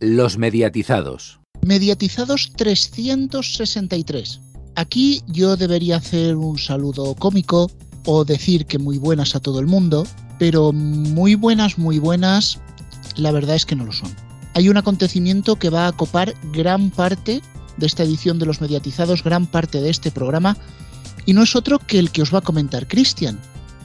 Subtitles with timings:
[0.00, 1.38] Los mediatizados.
[1.62, 4.40] Mediatizados 363.
[4.74, 7.70] Aquí yo debería hacer un saludo cómico
[8.04, 10.04] o decir que muy buenas a todo el mundo,
[10.38, 12.58] pero muy buenas, muy buenas,
[13.16, 14.12] la verdad es que no lo son.
[14.54, 17.40] Hay un acontecimiento que va a copar gran parte
[17.76, 20.56] de esta edición de los mediatizados, gran parte de este programa,
[21.24, 23.40] y no es otro que el que os va a comentar Cristian,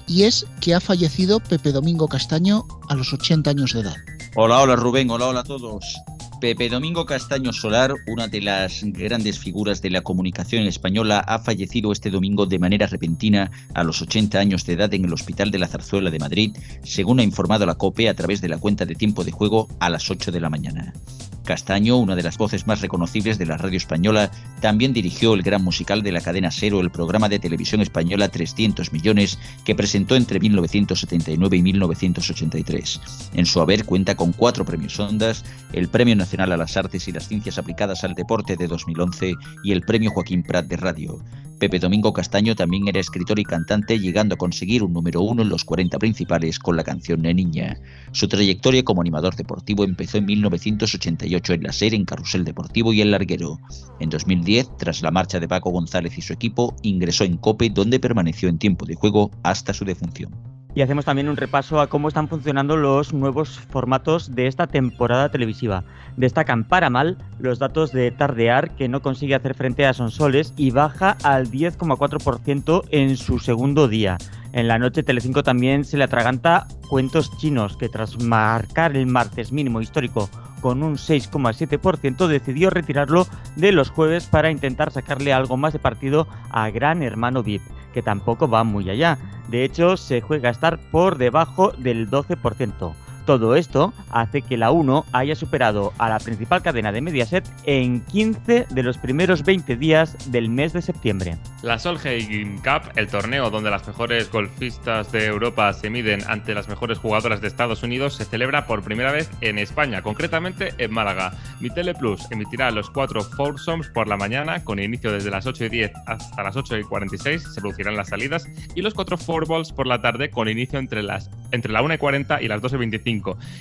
[0.07, 3.95] y es que ha fallecido Pepe Domingo Castaño a los 80 años de edad.
[4.35, 5.99] Hola, hola Rubén, hola, hola a todos.
[6.39, 11.91] Pepe Domingo Castaño Solar, una de las grandes figuras de la comunicación española, ha fallecido
[11.91, 15.57] este domingo de manera repentina a los 80 años de edad en el Hospital de
[15.57, 18.95] la Zarzuela de Madrid, según ha informado la COPE a través de la cuenta de
[18.95, 20.93] tiempo de juego a las 8 de la mañana.
[21.43, 25.63] Castaño, una de las voces más reconocibles de la radio española, también dirigió el gran
[25.63, 30.39] musical de la cadena Cero, el programa de televisión española 300 millones, que presentó entre
[30.39, 33.01] 1979 y 1983.
[33.33, 37.11] En su haber cuenta con cuatro premios Ondas, el Premio Nacional a las Artes y
[37.11, 39.33] las Ciencias Aplicadas al Deporte de 2011
[39.63, 41.19] y el Premio Joaquín Prat de Radio.
[41.59, 45.49] Pepe Domingo Castaño también era escritor y cantante, llegando a conseguir un número uno en
[45.49, 47.77] los 40 principales con la canción Ne Niña.
[48.13, 53.01] Su trayectoria como animador deportivo empezó en 1988 en la SER, en Carrusel Deportivo y
[53.01, 53.59] El Larguero.
[53.99, 57.99] En 2010, tras la marcha de Paco González y su equipo, ingresó en COPE, donde
[57.99, 62.07] permaneció en tiempo de juego hasta su defunción y hacemos también un repaso a cómo
[62.07, 65.83] están funcionando los nuevos formatos de esta temporada televisiva.
[66.17, 70.71] Destacan para mal los datos de Tardear, que no consigue hacer frente a Sonsoles y
[70.71, 74.17] baja al 10,4% en su segundo día.
[74.51, 79.51] En la noche Telecinco también se le atraganta Cuentos Chinos, que tras marcar el martes
[79.51, 80.29] mínimo histórico
[80.61, 86.27] con un 6,7%, decidió retirarlo de los jueves para intentar sacarle algo más de partido
[86.49, 87.61] a Gran Hermano VIP,
[87.93, 89.17] que tampoco va muy allá.
[89.47, 92.93] De hecho, se juega a estar por debajo del 12%.
[93.25, 98.01] Todo esto hace que la 1 haya superado a la principal cadena de Mediaset en
[98.01, 101.37] 15 de los primeros 20 días del mes de septiembre.
[101.61, 106.69] La Solheim Cup, el torneo donde las mejores golfistas de Europa se miden ante las
[106.69, 111.33] mejores jugadoras de Estados Unidos, se celebra por primera vez en España, concretamente en Málaga.
[111.59, 115.69] Mi Plus emitirá los cuatro foursomes por la mañana, con inicio desde las 8 y
[115.69, 119.87] 10 hasta las 8 y 46, se producirán las salidas, y los cuatro fourballs por
[119.87, 122.77] la tarde, con inicio entre, las, entre la 1 y 40 y las 2 y
[122.77, 123.18] 25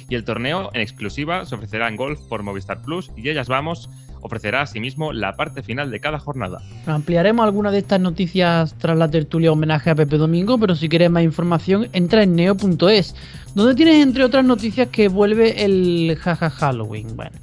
[0.08, 3.88] y el torneo en exclusiva se ofrecerá en golf por Movistar Plus y Ellas Vamos
[4.20, 6.60] ofrecerá asimismo la parte final de cada jornada.
[6.86, 11.10] Ampliaremos algunas de estas noticias tras la tertulia homenaje a Pepe Domingo, pero si quieres
[11.10, 13.14] más información entra en neo.es,
[13.54, 17.16] donde tienes entre otras noticias que vuelve el jaja Halloween.
[17.16, 17.38] Bueno.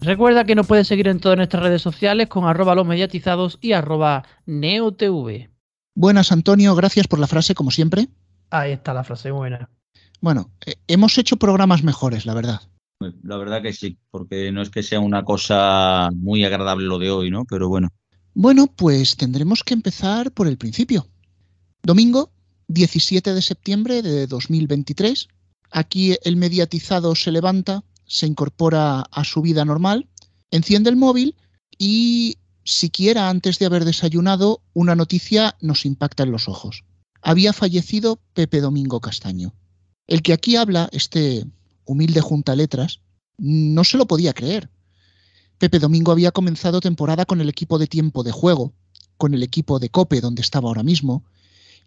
[0.00, 3.72] Recuerda que nos puedes seguir en todas nuestras redes sociales con arroba los mediatizados y
[3.72, 5.48] arroba neotv.
[5.94, 8.08] Buenas Antonio, gracias por la frase como siempre.
[8.50, 9.70] Ahí está la frase buena.
[10.22, 12.60] Bueno, eh, hemos hecho programas mejores, la verdad.
[13.24, 17.10] La verdad que sí, porque no es que sea una cosa muy agradable lo de
[17.10, 17.44] hoy, ¿no?
[17.44, 17.88] Pero bueno.
[18.32, 21.08] Bueno, pues tendremos que empezar por el principio.
[21.82, 22.30] Domingo,
[22.68, 25.26] 17 de septiembre de 2023.
[25.72, 30.08] Aquí el mediatizado se levanta, se incorpora a su vida normal,
[30.52, 31.34] enciende el móvil
[31.78, 36.84] y, siquiera antes de haber desayunado, una noticia nos impacta en los ojos.
[37.22, 39.52] Había fallecido Pepe Domingo Castaño.
[40.06, 41.44] El que aquí habla, este
[41.84, 43.00] humilde junta letras,
[43.38, 44.70] no se lo podía creer.
[45.58, 48.72] Pepe Domingo había comenzado temporada con el equipo de tiempo de juego,
[49.16, 51.24] con el equipo de Cope, donde estaba ahora mismo,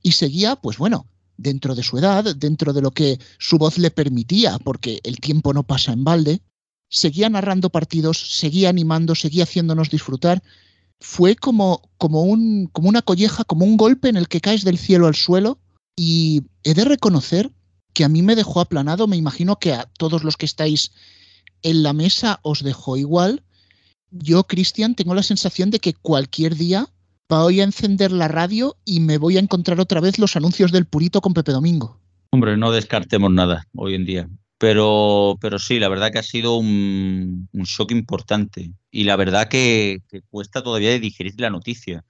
[0.02, 3.92] y seguía, pues bueno, dentro de su edad, dentro de lo que su voz le
[3.92, 6.42] permitía, porque el tiempo no pasa en balde,
[6.90, 10.42] seguía narrando partidos, seguía animando, seguía haciéndonos disfrutar.
[11.02, 14.78] Fue como, como, un, como una colleja, como un golpe en el que caes del
[14.78, 15.60] cielo al suelo,
[15.98, 17.52] y he de reconocer
[17.96, 20.92] que a mí me dejó aplanado, me imagino que a todos los que estáis
[21.64, 23.42] en la mesa os dejó igual.
[24.12, 26.88] Yo, Cristian, tengo la sensación de que cualquier día
[27.30, 30.86] voy a encender la radio y me voy a encontrar otra vez los anuncios del
[30.86, 32.00] Purito con Pepe Domingo.
[32.32, 34.30] Hombre, no descartemos nada hoy en día.
[34.58, 38.74] Pero, pero sí, la verdad que ha sido un, shock importante.
[38.92, 42.04] Y la verdad que, que cuesta todavía de digerir la noticia.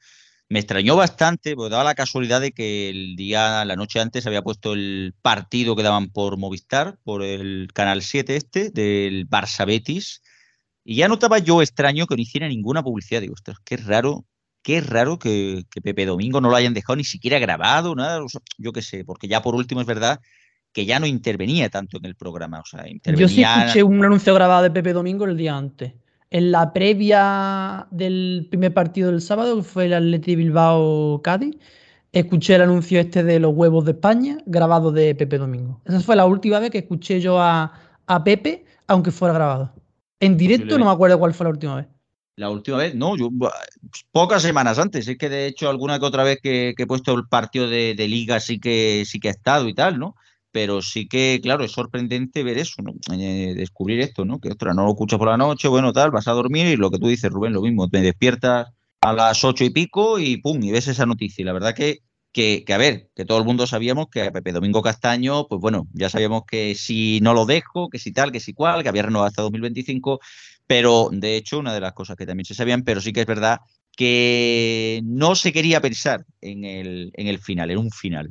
[0.47, 4.43] Me extrañó bastante, porque daba la casualidad de que el día, la noche antes, había
[4.43, 10.21] puesto el partido que daban por Movistar, por el Canal 7 este, del Barça Betis.
[10.83, 13.21] Y ya notaba yo extraño que no hiciera ninguna publicidad.
[13.21, 14.25] Digo, ostras, qué raro,
[14.61, 18.21] qué raro que, Pepe Domingo no lo hayan dejado ni siquiera grabado, nada,
[18.59, 20.19] yo qué sé, porque ya por último es verdad
[20.71, 22.59] que ya no intervenía tanto en el programa.
[22.59, 23.27] O sea, intervenía...
[23.27, 25.93] Yo sí escuché un anuncio grabado de Pepe Domingo el día antes
[26.35, 31.55] en la previa del primer partido del sábado, que fue el Atleti Bilbao Cádiz,
[32.11, 35.79] escuché el anuncio este de los huevos de España, grabado de Pepe Domingo.
[35.85, 37.71] Esa fue la última vez que escuché yo a,
[38.05, 39.71] a Pepe, aunque fuera grabado.
[40.19, 41.87] En directo no me acuerdo cuál fue la última vez.
[42.35, 43.29] La última vez, no, yo
[44.11, 45.07] pocas semanas antes.
[45.07, 48.41] Es que de hecho alguna que otra vez que, he puesto el partido de, liga
[48.41, 50.17] sí que sí que ha estado y tal, ¿no?
[50.55, 52.93] Pero sí que, claro, es sorprendente ver eso, ¿no?
[53.13, 54.39] Eh, descubrir esto, ¿no?
[54.39, 56.89] Que otra no lo escuchas por la noche, bueno, tal, vas a dormir y lo
[56.89, 58.69] que tú dices, Rubén, lo mismo, te despiertas
[59.01, 61.41] a las ocho y pico y pum, y ves esa noticia.
[61.41, 61.99] Y la verdad que,
[62.31, 65.59] que, que, a ver, que todo el mundo sabíamos que a Pepe Domingo Castaño, pues
[65.59, 68.87] bueno, ya sabíamos que si no lo dejo, que si tal, que si cual, que
[68.87, 70.21] había renovado hasta 2025
[70.67, 73.27] pero de hecho, una de las cosas que también se sabían, pero sí que es
[73.27, 73.59] verdad
[73.95, 78.29] que no se quería pensar en el, en el final, en un final.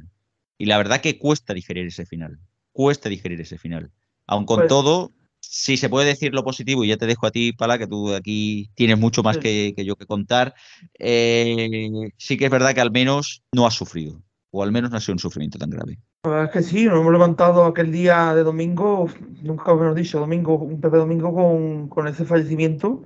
[0.58, 2.38] Y la verdad que cuesta digerir ese final.
[2.72, 3.90] Cuesta digerir ese final.
[4.26, 7.30] Aun con pues todo, si se puede decir lo positivo, y ya te dejo a
[7.30, 10.54] ti, Pala, que tú aquí tienes mucho más que, yo que contar,
[10.98, 14.96] eh, sí que es verdad que al menos no has sufrido, o al menos no
[14.96, 15.98] ha sido un sufrimiento tan grave.
[16.24, 19.08] Es que sí, nos hemos levantado aquel día de domingo,
[19.42, 23.04] nunca hemos dicho, domingo, un Pepe Domingo con, con ese fallecimiento.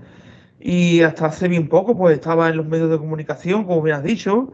[0.60, 4.02] Y hasta hace bien poco, pues estaba en los medios de comunicación, como bien has
[4.02, 4.52] dicho,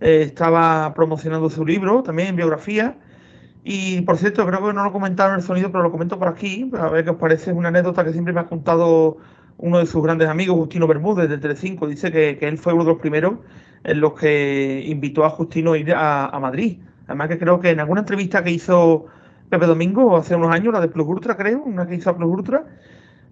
[0.00, 2.96] eh, estaba promocionando su libro, también en biografía.
[3.62, 6.28] Y por cierto, creo que no lo comentaron en el sonido, pero lo comento por
[6.28, 7.50] aquí, a ver qué os parece.
[7.50, 9.18] Es una anécdota que siempre me ha contado
[9.58, 11.86] uno de sus grandes amigos, Justino Bermúdez, de Telecinco.
[11.86, 13.34] Dice que, que él fue uno de los primeros
[13.84, 17.80] en los que invitó a Justino a ir a, Madrid Además que creo que en
[17.80, 19.06] alguna entrevista que hizo
[19.48, 22.64] Pepe Domingo hace unos años, la de Plus Ultra creo, una que hizo Plus Ultra,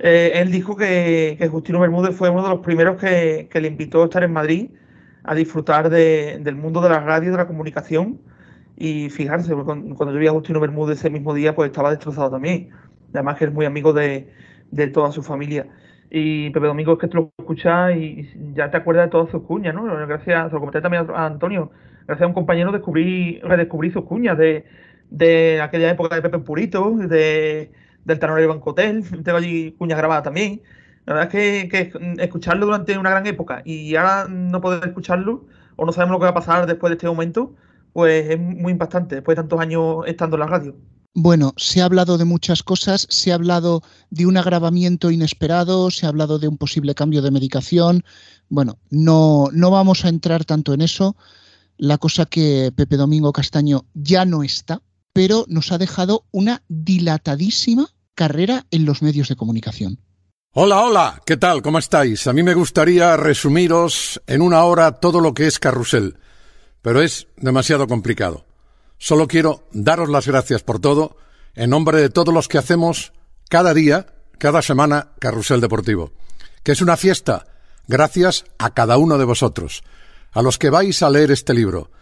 [0.01, 4.05] eh, él dijo que, Justino Bermúdez fue uno de los primeros que, le invitó a
[4.07, 4.71] estar en Madrid
[5.29, 8.19] a disfrutar del mundo de la radio de la comunicación.
[8.77, 12.71] Y fijarse, cuando, yo vi a Justino Bermúdez ese mismo día, pues estaba destrozado también.
[13.13, 14.33] Además que es muy amigo de,
[14.95, 15.67] toda su familia.
[16.11, 19.43] Y Pepe Domingo es que te lo escuchas y ya te acuerdas de todas sus
[19.43, 19.85] cuñas, ¿no?
[20.07, 21.71] Gracias, se lo comenté también a Antonio,
[22.07, 24.65] gracias a un compañero descubrí, redescubrí sus cuñas de,
[25.11, 27.71] de aquella época de Pepe Purito, de,
[28.07, 30.63] del Tanorio Bancotel, tengo allí cuñas grabadas también.
[31.09, 35.47] La verdad es que, escucharlo durante una gran época y ahora no poder escucharlo
[35.77, 37.55] o no sabemos lo que va a pasar después de este momento,
[37.95, 40.77] pues es muy impactante, después de tantos años estando en la radio.
[41.15, 46.05] Bueno, se ha hablado de muchas cosas, se ha hablado de un agravamiento inesperado, se
[46.05, 48.05] ha hablado de un posible cambio de medicación.
[48.51, 51.17] Bueno, no, no vamos a entrar tanto en eso
[51.79, 54.83] la cosa que Pepe Domingo Castaño ya no está,
[55.15, 59.99] pero nos ha dejado una dilatadísima carrera en los medios de comunicación.
[60.61, 61.63] Hola, hola, ¿qué tal?
[61.63, 62.27] ¿Cómo estáis?
[62.27, 66.17] A mí me gustaría resumiros en una hora todo lo que es Carrusel,
[66.83, 68.45] pero es demasiado complicado.
[68.99, 71.17] Solo quiero daros las gracias por todo,
[71.55, 73.13] en nombre de todos los que hacemos
[73.49, 74.07] cada día,
[74.39, 76.11] cada semana, Carrusel Deportivo,
[76.65, 77.47] que es una fiesta
[77.87, 79.85] gracias a cada uno de vosotros
[80.33, 81.93] a los que vais a leer este libro,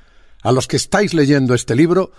[0.42, 2.10] a los que estáis leyendo este libro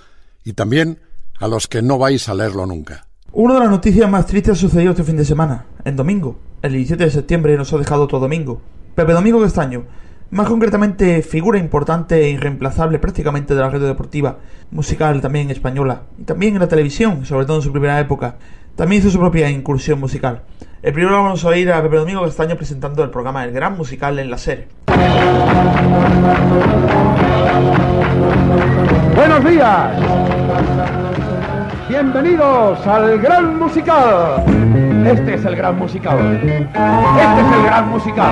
[0.44, 1.02] y también
[1.40, 3.07] a los que no vais a leerlo nunca.
[3.40, 6.40] Una de las noticias más tristes sucedió este fin de semana, en domingo.
[6.64, 8.62] El 17 de septiembre nos ha dejado otro domingo.
[8.96, 9.84] Pepe Domingo Castaño,
[10.32, 14.40] más concretamente figura importante e irreemplazable prácticamente de la radio deportiva,
[14.72, 18.38] musical también española, y también en la televisión, sobre todo en su primera época.
[18.76, 20.42] También hizo su propia incursión musical.
[20.82, 24.18] El primero vamos a oír a Pepe Domingo Castaño presentando el programa El Gran Musical
[24.18, 24.68] en la serie.
[29.16, 31.27] Buenos días.
[31.90, 34.44] Bienvenidos al Gran Musical.
[35.08, 36.20] Este es el Gran Musical.
[36.20, 38.32] Este es el Gran Musical.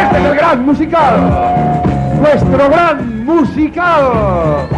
[0.00, 1.82] Este es el Gran Musical.
[2.20, 4.68] Nuestro Gran Musical.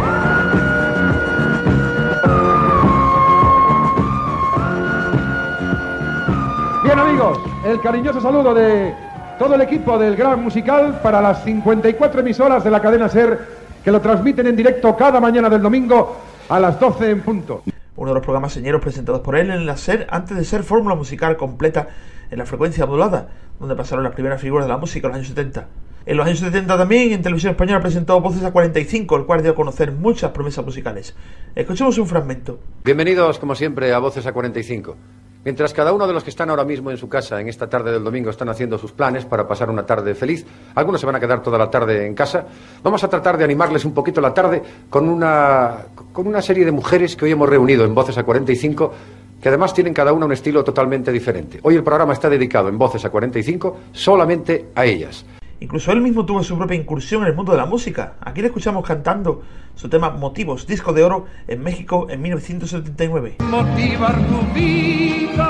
[6.83, 8.95] Bien amigos, el cariñoso saludo de
[9.37, 13.39] todo el equipo del Gran Musical para las 54 emisoras de la cadena SER
[13.83, 16.17] que lo transmiten en directo cada mañana del domingo
[16.49, 17.61] a las 12 en punto.
[17.97, 20.93] Uno de los programas señeros presentados por él en la SER antes de ser fórmula
[20.93, 21.87] musical completa
[22.29, 25.29] en la frecuencia modulada, donde pasaron las primeras figuras de la música en los años
[25.29, 25.67] 70.
[26.05, 29.51] En los años 70 también en televisión española presentó Voces a 45, el cual dio
[29.51, 31.15] a conocer muchas promesas musicales.
[31.55, 32.59] Escuchemos un fragmento.
[32.85, 34.95] Bienvenidos, como siempre, a Voces a 45.
[35.43, 37.91] Mientras cada uno de los que están ahora mismo en su casa en esta tarde
[37.91, 41.19] del domingo están haciendo sus planes para pasar una tarde feliz, algunos se van a
[41.19, 42.45] quedar toda la tarde en casa,
[42.83, 45.77] vamos a tratar de animarles un poquito la tarde con una,
[46.11, 48.93] con una serie de mujeres que hoy hemos reunido en Voces a 45
[49.41, 51.59] que además tienen cada una un estilo totalmente diferente.
[51.61, 55.25] Hoy el programa está dedicado en Voces a 45 solamente a ellas.
[55.59, 58.13] Incluso él mismo tuvo su propia incursión en el mundo de la música.
[58.21, 59.41] Aquí le escuchamos cantando
[59.75, 63.37] su tema Motivos, disco de oro en México en 1979.
[63.39, 65.49] Motivar tu vida,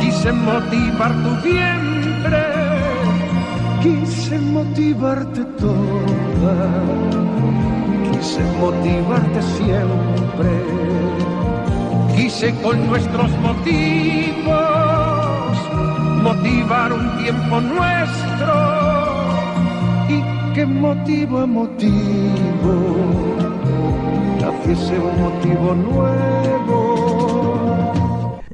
[0.00, 2.44] quise motivar tu vientre,
[3.82, 6.70] quise motivarte toda,
[8.12, 10.50] quise motivarte siempre,
[12.16, 15.05] quise con nuestros motivos
[16.22, 18.54] motivar un tiempo nuestro
[20.08, 23.16] y que motivo a motivo
[24.40, 26.95] naciese un motivo nuevo.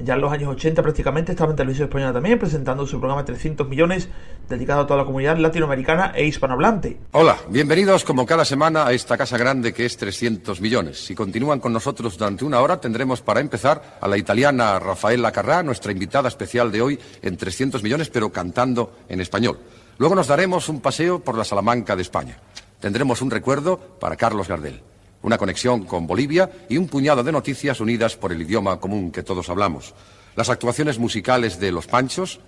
[0.04, 3.68] Ya en los años 80 prácticamente estaba en televisión española también presentando su programa 300
[3.68, 4.08] millones
[4.48, 6.98] dedicado a toda la comunidad latinoamericana e hispanohablante.
[7.12, 11.04] Hola, bienvenidos como cada semana a esta casa grande que es 300 millones.
[11.04, 15.62] Si continúan con nosotros durante una hora tendremos para empezar a la italiana Rafaela Carrà,
[15.62, 19.60] nuestra invitada especial de hoy en 300 millones, pero cantando en español.
[19.98, 22.38] Luego nos daremos un paseo por la Salamanca de España.
[22.80, 24.82] Tendremos un recuerdo para Carlos Gardel
[25.22, 29.22] una conexión con Bolivia y un puñado de noticias unidas por el idioma común que
[29.22, 29.94] todos hablamos.
[30.36, 32.40] Las actuaciones musicales de Los Panchos,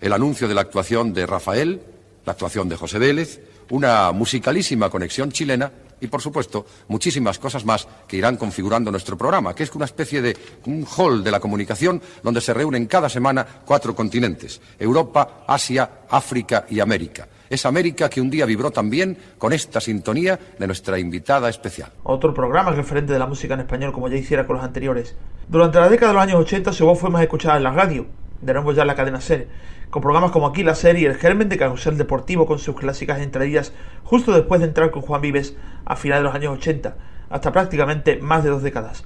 [0.00, 1.80] el anuncio de la actuación de Rafael,
[2.24, 3.40] la actuación de José Vélez,
[3.70, 9.54] una musicalísima conexión chilena y, por supuesto, muchísimas cosas más que irán configurando nuestro programa,
[9.54, 13.46] que es una especie de un hall de la comunicación donde se reúnen cada semana
[13.64, 17.28] cuatro continentes, Europa, Asia, África y América.
[17.54, 21.92] Es América que un día vibró también con esta sintonía de nuestra invitada especial.
[22.02, 25.14] Otro programa referente de la música en español como ya hiciera con los anteriores.
[25.46, 28.06] Durante la década de los años 80 su voz fue más escuchada en la radio,
[28.42, 29.46] de nuevo ya en la cadena SER,
[29.88, 33.20] con programas como Aquí la serie y El Germen de Carrusel Deportivo con sus clásicas
[33.20, 36.96] entradillas justo después de entrar con Juan Vives a finales de los años 80,
[37.30, 39.04] hasta prácticamente más de dos décadas.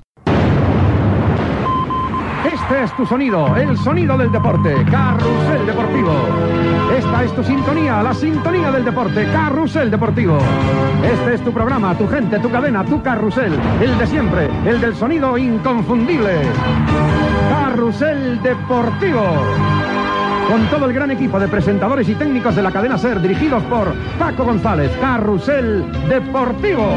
[2.44, 6.12] Este es tu sonido, el sonido del deporte, Carrusel Deportivo.
[6.96, 10.38] Esta es tu sintonía, la sintonía del deporte, Carrusel Deportivo.
[11.02, 14.94] Este es tu programa, tu gente, tu cadena, tu carrusel, el de siempre, el del
[14.94, 16.42] sonido inconfundible.
[17.50, 19.24] Carrusel Deportivo.
[20.48, 23.92] Con todo el gran equipo de presentadores y técnicos de la cadena SER, dirigidos por
[24.18, 26.88] Paco González, Carrusel Deportivo.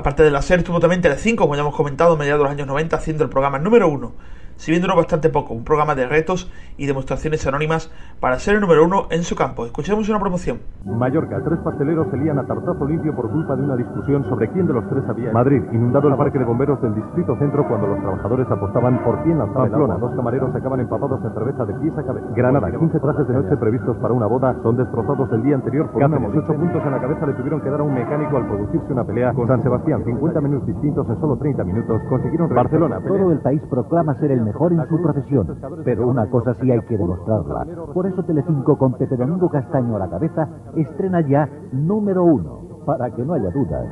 [0.00, 2.52] Aparte de la SER, estuvo también Tele5, como ya hemos comentado, a mediados de los
[2.52, 4.14] años 90, haciendo el programa número uno.
[4.56, 7.90] Si bien duró bastante poco, un programa de retos y demostraciones anónimas
[8.20, 9.66] para ser el número uno en su campo.
[9.66, 10.60] Escuchemos una promoción.
[10.84, 14.66] Mallorca, tres pasteleros se lían a tartazo limpio por culpa de una discusión sobre quién
[14.66, 15.32] de los tres había.
[15.32, 19.38] Madrid, inundado el parque de bomberos del Distrito Centro cuando los trabajadores apostaban por quién
[19.38, 19.98] lanzaba el agua.
[19.98, 22.26] Dos camareros acaban empapados en cerveza de pies a cabeza.
[22.34, 26.02] Granada, 15 trajes de noche previstos para una boda son destrozados el día anterior por
[26.02, 28.92] una 8 puntos en la cabeza le tuvieron que dar a un mecánico al producirse
[28.92, 30.04] una pelea con San Sebastián.
[30.04, 33.00] 50 menús distintos en solo 30 minutos consiguieron Barcelona.
[33.00, 36.80] Todo el país proclama ser el mejor en su profesión, pero una cosa sí hay
[36.82, 37.66] que demostrarla.
[37.92, 43.10] Por eso Telecinco con Pepe Domingo Castaño a la cabeza estrena ya número uno, para
[43.10, 43.86] que no haya dudas.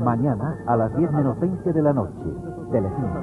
[0.00, 2.12] Mañana a las 10 menos 20 de la noche.
[2.70, 3.18] Telecinco.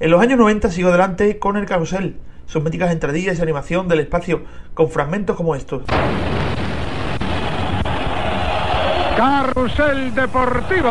[0.00, 4.00] En los años 90 siguió adelante con el carrusel, sus míticas entradillas y animación del
[4.00, 4.42] espacio
[4.74, 5.82] con fragmentos como estos.
[9.16, 10.90] Carrusel Deportivo.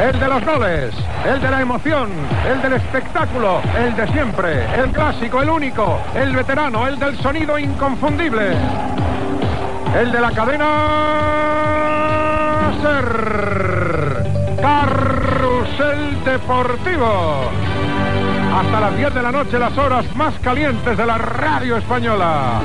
[0.00, 0.94] El de los goles,
[1.26, 2.10] el de la emoción,
[2.50, 7.58] el del espectáculo, el de siempre, el clásico, el único, el veterano, el del sonido
[7.58, 8.52] inconfundible.
[9.94, 10.64] El de la cadena
[12.80, 14.26] Ser.
[14.60, 17.50] Carrusel Deportivo.
[18.56, 22.60] Hasta las 10 de la noche, las horas más calientes de la radio española.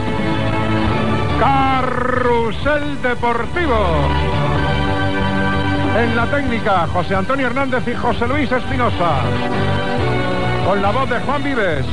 [1.40, 4.08] Carrusel Deportivo.
[5.98, 9.22] En la técnica, José Antonio Hernández y José Luis Espinosa.
[10.64, 11.86] Con la voz de Juan Vives.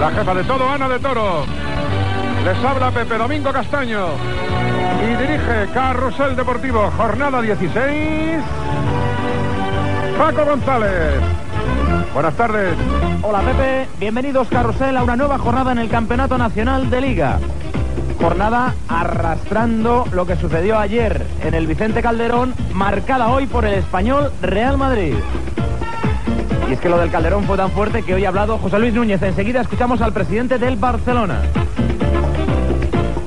[0.00, 1.44] La jefa de todo, Ana de Toro.
[2.42, 4.06] Les habla Pepe Domingo Castaño.
[5.02, 8.42] Y dirige Carrusel Deportivo, jornada 16.
[10.16, 11.20] Paco González.
[12.14, 12.78] Buenas tardes.
[13.20, 17.38] Hola Pepe, bienvenidos Carrusel a una nueva jornada en el Campeonato Nacional de Liga.
[18.24, 24.32] Jornada arrastrando lo que sucedió ayer en el Vicente Calderón, marcada hoy por el español
[24.40, 25.12] Real Madrid.
[26.66, 28.94] Y es que lo del Calderón fue tan fuerte que hoy ha hablado José Luis
[28.94, 29.20] Núñez.
[29.20, 31.42] Enseguida escuchamos al presidente del Barcelona.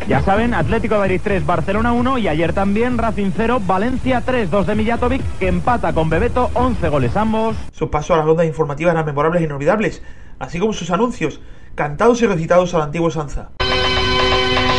[0.08, 4.50] Ya saben, Atlético de Madrid 3, Barcelona 1 y ayer también Racing 0, Valencia 3,
[4.50, 7.56] 2 de Mijatovic que empata con Bebeto, 11 goles ambos.
[7.72, 10.02] Sus pasos a las rondas informativas eran memorables e inolvidables,
[10.40, 11.40] así como sus anuncios,
[11.76, 13.52] cantados y recitados al antiguo Sanza.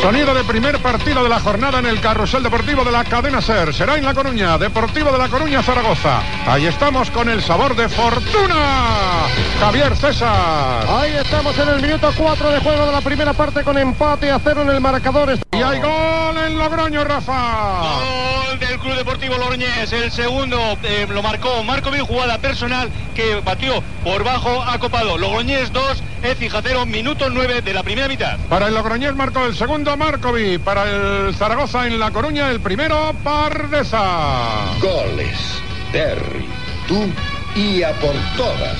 [0.03, 3.75] Sonido de primer partido de la jornada en el carrusel deportivo de la cadena Ser.
[3.75, 6.21] Será en La Coruña, Deportivo de La Coruña, Zaragoza.
[6.47, 9.27] Ahí estamos con el sabor de fortuna.
[9.59, 10.87] Javier César.
[10.89, 14.39] Ahí estamos en el minuto 4 de juego de la primera parte con empate a
[14.39, 15.37] cero en el marcador.
[15.53, 17.81] Y hay gol en Logroño, Rafa.
[17.81, 19.93] Gol del Club Deportivo Logroñés.
[19.93, 25.19] El segundo eh, lo marcó Marco Vil, jugada personal que batió por bajo a Copado.
[25.19, 28.39] Logroñés 2, Écija 0, minuto 9 de la primera mitad.
[28.49, 30.59] Para el Logroñés marcó el segundo Marcovi.
[30.59, 34.75] Para el Zaragoza en La Coruña el primero Pardesa.
[34.81, 36.47] Goles, Terry,
[36.87, 37.07] tú
[37.55, 38.79] y a por todas.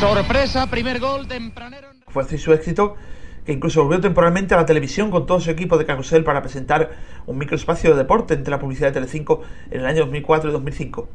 [0.00, 1.88] Sorpresa, primer gol tempranero.
[2.08, 2.96] Fue así su éxito
[3.44, 6.90] que incluso volvió temporalmente a la televisión con todo su equipo de carrusel para presentar
[7.26, 11.08] un microespacio de deporte entre la publicidad de Telecinco en el año 2004 y 2005.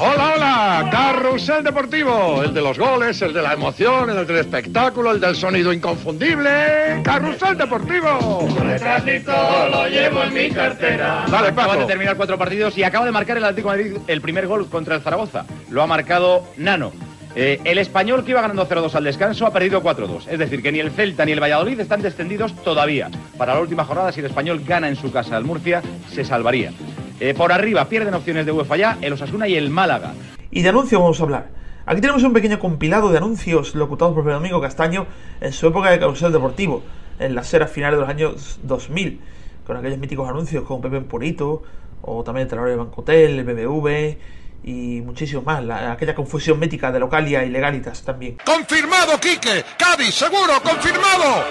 [0.00, 5.10] Hola, hola, Carrusel Deportivo, el de los goles, el de la emoción, el del espectáculo,
[5.10, 7.00] el del sonido inconfundible.
[7.02, 8.48] Carrusel Deportivo.
[8.62, 9.32] Retratito
[9.72, 11.24] lo llevo en mi cartera.
[11.28, 11.74] Dale, Paco.
[11.80, 14.94] De terminar cuatro partidos y acaba de marcar el Atlético Madrid el primer gol contra
[14.94, 15.44] el Zaragoza.
[15.68, 16.92] Lo ha marcado Nano.
[17.34, 20.28] Eh, el español que iba ganando 0-2 al descanso ha perdido 4-2.
[20.28, 23.10] Es decir, que ni el Celta ni el Valladolid están descendidos todavía.
[23.36, 26.72] Para la última jornada, si el español gana en su casa al Murcia, se salvaría.
[27.20, 30.14] Eh, por arriba pierden opciones de UEFA ya el Osasuna y el Málaga.
[30.50, 31.48] Y de anuncios vamos a hablar.
[31.86, 35.06] Aquí tenemos un pequeño compilado de anuncios locutados por Pedro Domingo Castaño
[35.40, 36.82] en su época de carrusel deportivo,
[37.18, 39.20] en las eras finales de los años 2000,
[39.66, 41.62] con aquellos míticos anuncios como Pepe en Purito,
[42.02, 44.18] o también el Telario de Banco Hotel, el BBV
[44.64, 45.64] y muchísimos más.
[45.64, 48.36] La- aquella confusión mítica de Localia y Legalitas también.
[48.44, 49.64] Confirmado, Quique.
[49.78, 51.42] Cádiz, seguro, confirmado.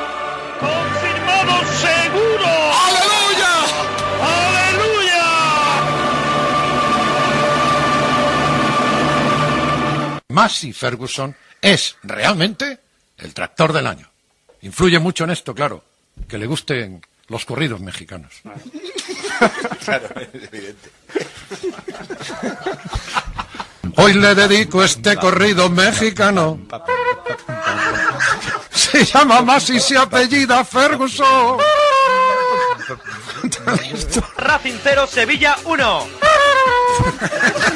[0.59, 2.45] ¡Confirmado seguro!
[2.45, 3.51] ¡Aleluya!
[4.21, 4.46] ¡Aleluya!
[10.37, 12.77] Massey Ferguson es realmente
[13.17, 14.07] el tractor del año.
[14.61, 15.83] Influye mucho en esto, claro,
[16.27, 18.33] que le gusten los corridos mexicanos.
[19.83, 20.91] Claro, es evidente.
[23.95, 26.59] Hoy le dedico este corrido mexicano.
[28.71, 31.57] Se llama Massey y se apellida Ferguson.
[34.37, 36.07] Racing 0, Sevilla 1.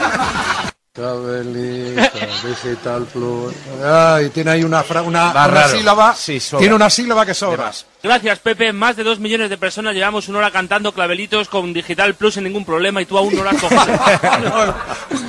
[0.94, 2.12] Cabelita,
[2.46, 3.54] Digital Plus.
[3.82, 5.32] Ay, tiene ahí una, fra- una,
[5.70, 6.14] sílaba.
[6.14, 6.60] Sí, sobra.
[6.60, 7.72] tiene una sílaba que sobra.
[8.04, 8.74] Gracias, Pepe.
[8.74, 12.44] Más de dos millones de personas llevamos una hora cantando clavelitos con Digital Plus sin
[12.44, 13.82] ningún problema y tú aún no lo has cogido.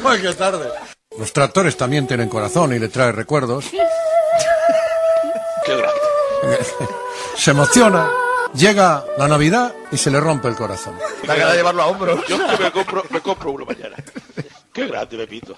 [0.04, 0.68] Ay, qué tarde.
[1.16, 3.66] Los tractores también tienen corazón y le trae recuerdos.
[5.64, 6.58] Qué grande.
[7.36, 8.10] Se emociona.
[8.54, 10.94] Llega la Navidad y se le rompe el corazón.
[11.26, 12.20] Da de llevarlo a hombros.
[12.28, 13.96] Yo que me compro, me compro uno mañana.
[14.72, 15.56] Qué grande, Pepito.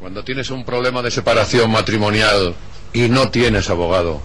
[0.00, 2.54] Cuando tienes un problema de separación matrimonial
[2.92, 4.20] y no tienes abogado,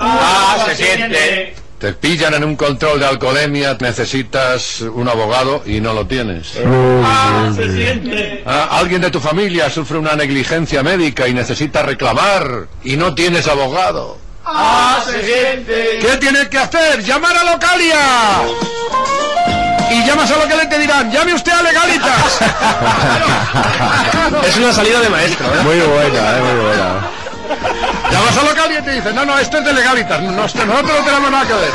[0.00, 1.54] ¡Ah, se siente!
[1.78, 6.54] te pillan en un control de alcoholemia, necesitas un abogado y no lo tienes.
[6.66, 8.42] ¡Ah, se siente!
[8.44, 13.46] Ah, alguien de tu familia sufre una negligencia médica y necesita reclamar y no tienes
[13.46, 14.18] abogado.
[14.44, 15.98] ¡Ah, se siente!
[16.00, 17.02] ¿Qué tienes que hacer?
[17.04, 18.40] ¡Llamar a Localia!
[19.90, 22.40] Y llamas a lo que le te dirán, llame usted a Legalitas.
[24.46, 25.62] Es una salida de maestro, ¿eh?
[25.62, 27.10] Muy buena, muy buena.
[28.10, 31.30] Llamas a Localia y te dicen, no, no, esto es de Legalitas, nosotros no tenemos
[31.30, 31.70] nada que ver.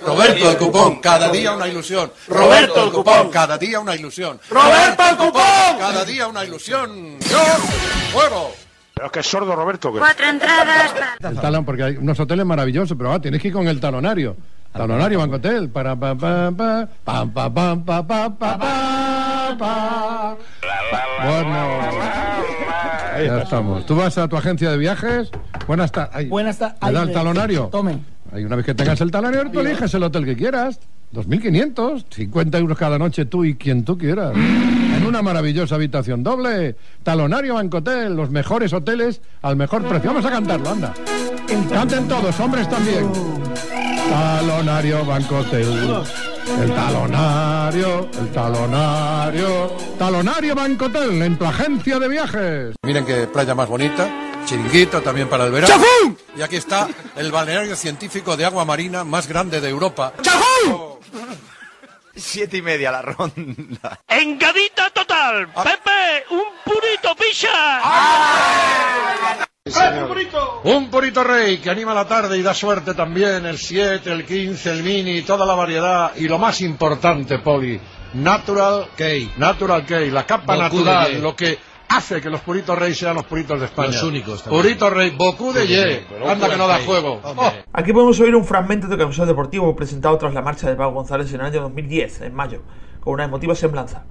[0.00, 2.10] Roberto el cupón, cada día una ilusión.
[2.28, 4.40] Roberto el cupón, cada día una ilusión.
[4.48, 5.78] ¡Roberto el cupón!
[5.78, 7.18] Cada día una ilusión.
[7.20, 7.38] Yo
[8.12, 8.54] juego.
[8.94, 9.92] Pero es que es sordo, Roberto.
[9.92, 11.30] que- Cuatro entradas para...
[11.30, 14.36] El talón, porque hay unos hoteles maravillosos, pero ah, tienes que ir con el talonario.
[14.72, 15.68] Talonario Banco Hotel.
[15.68, 20.36] Para pa pa pa pam pa pam pa pa pa pa pa.
[21.24, 21.58] Bueno.
[23.24, 23.84] Ya estamos.
[23.86, 25.30] Tú vas a tu agencia de viajes.
[25.66, 26.28] Buenas tardes.
[26.28, 26.78] Buenas tardes.
[26.82, 27.64] ¿Me da el talonario?
[27.66, 28.04] Tomen.
[28.32, 30.78] Una vez que tengas el talonario, tú eliges el hotel que quieras.
[31.14, 34.36] 2.500, 50 euros cada noche tú y quien tú quieras.
[34.36, 36.76] En una maravillosa habitación doble.
[37.02, 40.10] Talonario Bancotel, los mejores hoteles al mejor precio.
[40.10, 40.92] Vamos a cantarlo, anda.
[41.72, 43.10] Canten todos, hombres también.
[44.10, 46.04] Talonario Bancotel.
[46.60, 49.76] El talonario, el talonario.
[49.98, 52.74] Talonario Bancotel, en tu agencia de viajes.
[52.82, 54.08] Miren qué playa más bonita.
[54.46, 55.74] Chiringuito también para el verano.
[55.74, 56.18] ¡Chafún!
[56.36, 60.14] Y aquí está el balneario científico de agua marina más grande de Europa.
[62.16, 64.00] Siete y media la ronda.
[64.08, 65.48] ¡Engadita total!
[65.48, 66.24] ¡Pepe!
[66.30, 67.80] ¡Un purito picha!
[70.64, 74.70] Un purito rey que anima la tarde y da suerte también, el 7, el 15,
[74.70, 76.12] el mini, toda la variedad.
[76.16, 77.80] Y lo más importante, Poli,
[78.14, 79.32] Natural Cake.
[79.36, 83.58] Natural Cake, la capa natural, lo que hace que los puritos rey sean los puritos
[83.60, 83.88] de España.
[83.88, 84.62] Los únicos también.
[84.62, 86.06] Purito rey, Bocú de Ye.
[86.26, 87.20] Anda que no da juego.
[87.22, 87.52] Oh.
[87.72, 91.32] Aquí podemos oír un fragmento de Carrusel Deportivo presentado tras la marcha de Pau González
[91.32, 92.62] en el año 2010, en mayo,
[93.00, 94.04] con una emotiva semblanza.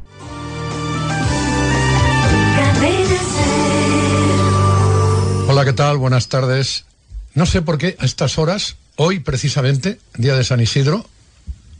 [5.58, 5.98] Hola, ¿qué tal?
[5.98, 6.86] Buenas tardes.
[7.34, 11.04] No sé por qué a estas horas, hoy precisamente, día de San Isidro,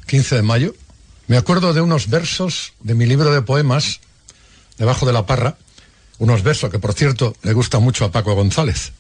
[0.08, 0.74] 15 de mayo,
[1.28, 4.00] me acuerdo de unos versos de mi libro de poemas,
[4.80, 5.60] debajo de la parra,
[6.18, 8.94] unos versos que por cierto le gustan mucho a Paco González.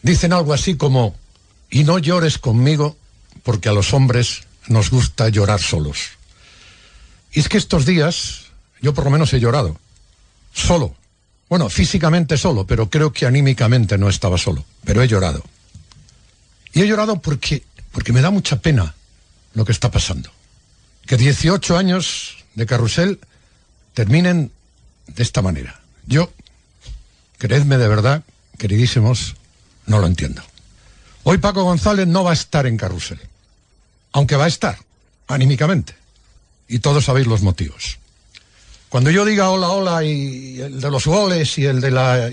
[0.00, 1.14] Dicen algo así como,
[1.68, 2.96] y no llores conmigo
[3.42, 6.12] porque a los hombres nos gusta llorar solos.
[7.30, 8.46] Y es que estos días
[8.80, 9.78] yo por lo menos he llorado,
[10.54, 10.96] solo,
[11.48, 14.64] Bueno, físicamente solo, pero creo que anímicamente no estaba solo.
[14.84, 15.42] Pero he llorado.
[16.72, 18.94] Y he llorado porque, porque me da mucha pena
[19.54, 20.30] lo que está pasando.
[21.06, 23.20] Que 18 años de carrusel
[23.92, 24.50] terminen
[25.06, 25.80] de esta manera.
[26.06, 26.32] Yo,
[27.38, 28.24] creedme de verdad,
[28.58, 29.36] queridísimos,
[29.86, 30.42] no lo entiendo.
[31.22, 33.20] Hoy Paco González no va a estar en carrusel,
[34.12, 34.78] aunque va a estar,
[35.28, 35.94] anímicamente.
[36.68, 37.98] Y todos sabéis los motivos.
[38.94, 42.30] Cuando yo diga hola, hola, y el de los goles, y el de la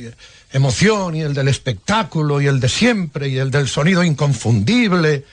[0.53, 5.25] emoción, y el del espectáculo, y el de siempre, y el del sonido inconfundible,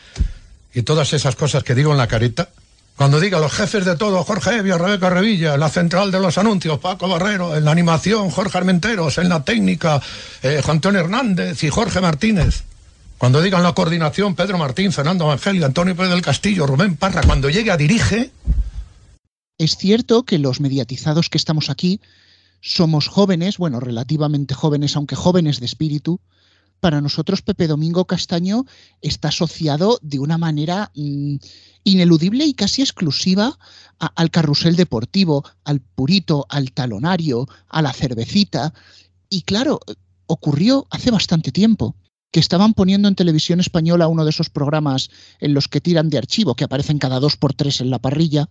[0.73, 2.49] y todas esas cosas que digo en la carita,
[2.97, 6.79] cuando diga los jefes de todo, Jorge Evia, Rebeca Revilla, la central de los anuncios,
[6.79, 10.01] Paco Barrero, en la animación, Jorge Armenteros, en la técnica,
[10.43, 12.63] eh, Juan Antonio Hernández y Jorge Martínez.
[13.19, 17.51] Cuando digan la coordinación, Pedro Martín, Fernando Evangelio, Antonio Pérez del Castillo, Rubén Parra, cuando
[17.51, 18.31] llegue a dirige,
[19.59, 22.01] Es cierto que los mediatizados que estamos aquí
[22.61, 26.21] somos jóvenes, bueno, relativamente jóvenes, aunque jóvenes de espíritu.
[26.79, 28.65] Para nosotros Pepe Domingo Castaño
[29.03, 31.37] está asociado de una manera mm,
[31.83, 33.59] ineludible y casi exclusiva
[33.99, 38.73] al carrusel deportivo, al purito, al talonario, a la cervecita.
[39.29, 39.81] Y claro,
[40.27, 41.97] ocurrió hace bastante tiempo
[42.31, 46.19] que estaban poniendo en televisión española uno de esos programas en los que tiran de
[46.19, 48.49] archivo, que aparecen cada dos por tres en la parrilla,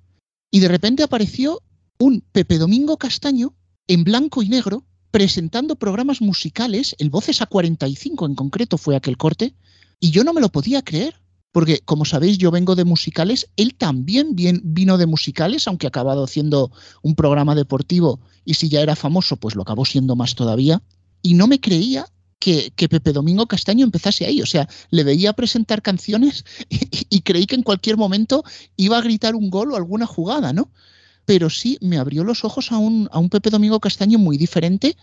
[0.51, 1.61] y de repente apareció
[1.99, 3.55] un Pepe Domingo Castaño
[3.87, 9.17] en blanco y negro presentando programas musicales, el Voces a 45 en concreto fue aquel
[9.17, 9.55] corte,
[9.99, 11.15] y yo no me lo podía creer,
[11.51, 16.71] porque como sabéis yo vengo de musicales, él también vino de musicales, aunque acabado haciendo
[17.01, 20.83] un programa deportivo y si ya era famoso, pues lo acabó siendo más todavía,
[21.21, 22.05] y no me creía
[22.39, 27.55] que, Pepe Domingo Castaño empezase ahí, o sea, le veía presentar canciones y, creí que
[27.55, 28.43] en cualquier momento
[28.75, 30.71] iba a gritar un gol o alguna jugada, ¿no?
[31.25, 34.95] Pero sí me abrió los ojos a un, a un Pepe Domingo Castaño muy diferente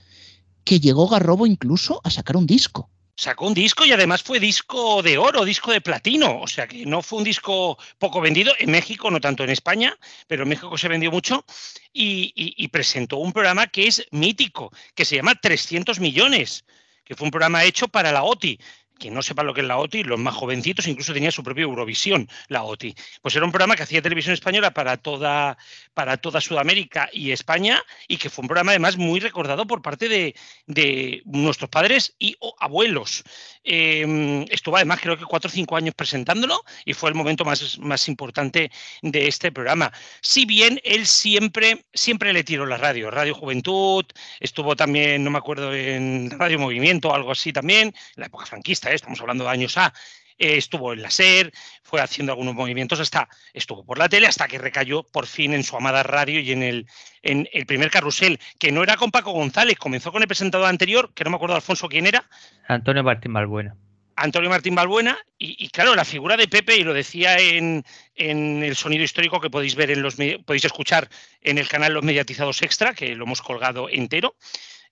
[0.64, 2.88] que llegó Garrobo incluso a sacar un disco.
[3.16, 6.40] Sacó un disco y además fue disco de oro, disco de platino.
[6.40, 9.96] O sea que no fue un disco poco vendido en México, no tanto en España,
[10.26, 11.44] pero en México se vendió mucho.
[11.92, 16.64] Y, y- y presentó un programa que es mítico, que se llama 300 millones,
[17.04, 18.58] que fue un programa hecho para la OTI.
[18.98, 21.62] Quien no sepa lo que es la OTI, los más jovencitos, incluso tenía su propia
[21.62, 22.94] Eurovisión, la OTI.
[23.22, 25.58] Pues era un programa que hacía televisión española para toda,
[25.94, 30.08] para toda Sudamérica y España y que fue un programa además muy recordado por parte
[30.08, 30.34] de,
[30.66, 33.24] de nuestros padres y abuelos.
[33.64, 37.78] Eh, estuvo además creo que cuatro o cinco años presentándolo y fue el momento más,
[37.78, 38.70] más importante
[39.02, 39.92] de este programa.
[40.20, 44.04] Si bien él siempre, siempre le tiró la radio, Radio Juventud,
[44.40, 48.83] estuvo también, no me acuerdo, en Radio Movimiento algo así también, en la época franquista,
[48.90, 48.94] ¿eh?
[48.94, 49.92] estamos hablando de años A.
[50.38, 54.48] eh, estuvo en la SER, fue haciendo algunos movimientos hasta estuvo por la tele hasta
[54.48, 56.86] que recayó por fin en su amada radio y en el,
[57.22, 61.12] en el primer carrusel, que no era con Paco González, comenzó con el presentador anterior,
[61.14, 62.28] que no me acuerdo Alfonso quién era,
[62.66, 63.76] Antonio Martín Balbuena.
[64.16, 68.62] Antonio Martín Balbuena, y, y claro, la figura de Pepe, y lo decía en, en
[68.62, 71.08] el sonido histórico que podéis ver en los podéis escuchar
[71.40, 74.36] en el canal Los Mediatizados Extra, que lo hemos colgado entero.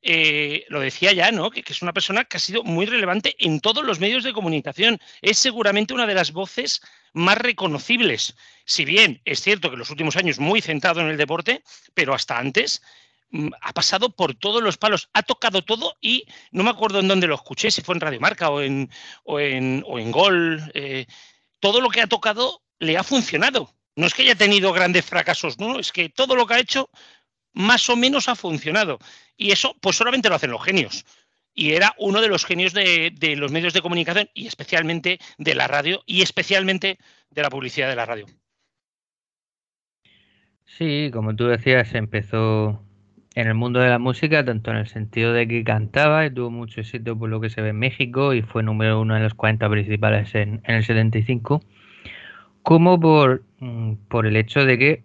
[0.03, 1.51] Eh, lo decía ya, ¿no?
[1.51, 4.99] Que, es una persona que ha sido muy relevante en todos los medios de comunicación.
[5.21, 8.35] Es seguramente una de las voces más reconocibles.
[8.65, 11.63] Si bien es cierto que en los últimos años muy centrado en el deporte,
[11.95, 12.83] pero hasta antes
[13.31, 17.09] mm, ha pasado por todos los palos, ha tocado todo y no me acuerdo en
[17.09, 18.91] dónde lo escuché, si fue en Radio Marca o en,
[19.25, 20.71] o en, o en Gol.
[20.75, 21.07] eh,
[21.61, 23.73] todo lo que ha tocado le ha funcionado.
[23.95, 26.91] No es que haya tenido grandes fracasos, no, es que todo lo que ha hecho
[27.53, 28.99] más o menos ha funcionado.
[29.37, 31.05] Y eso, pues solamente lo hacen los genios.
[31.55, 35.69] Y era uno de los genios de, los medios de comunicación y especialmente de la
[35.69, 36.99] radio y especialmente
[37.31, 38.27] de la publicidad de la radio.
[40.65, 42.83] Sí, como tú decías, empezó
[43.35, 46.51] en el mundo de la música, tanto en el sentido de que cantaba y tuvo
[46.51, 49.35] mucho éxito por lo que se ve en México y fue número uno en los
[49.35, 51.63] 40 principales en, el 75,
[52.63, 52.97] como
[53.59, 55.05] mm, por el hecho de que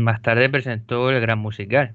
[0.00, 1.94] más tarde presentó el Gran Musical,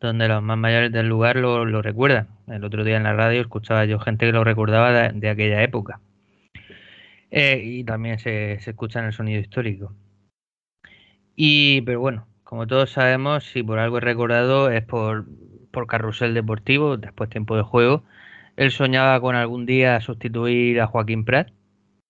[0.00, 2.28] donde los más mayores del lugar lo, recuerdan.
[2.48, 6.00] El otro día en la radio escuchaba yo gente que lo recordaba de, aquella época.
[7.30, 9.94] Eh, y también se, se escucha en el sonido histórico.
[11.36, 15.24] Y, pero bueno, como todos sabemos, si por algo es recordado es por,
[15.70, 18.04] por Carrusel Deportivo, después Tiempo de Juego.
[18.56, 21.50] Él soñaba con algún día sustituir a Joaquín Prat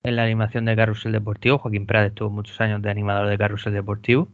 [0.03, 1.59] en la animación de Carrusel Deportivo.
[1.59, 4.29] Joaquín Prat estuvo muchos años de animador de Carrusel Deportivo.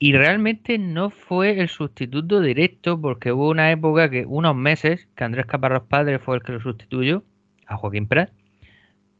[0.00, 5.24] Y realmente no fue el sustituto directo porque hubo una época que, unos meses, que
[5.24, 7.24] Andrés Caparrós Padre fue el que lo sustituyó
[7.66, 8.30] a Joaquín Prat.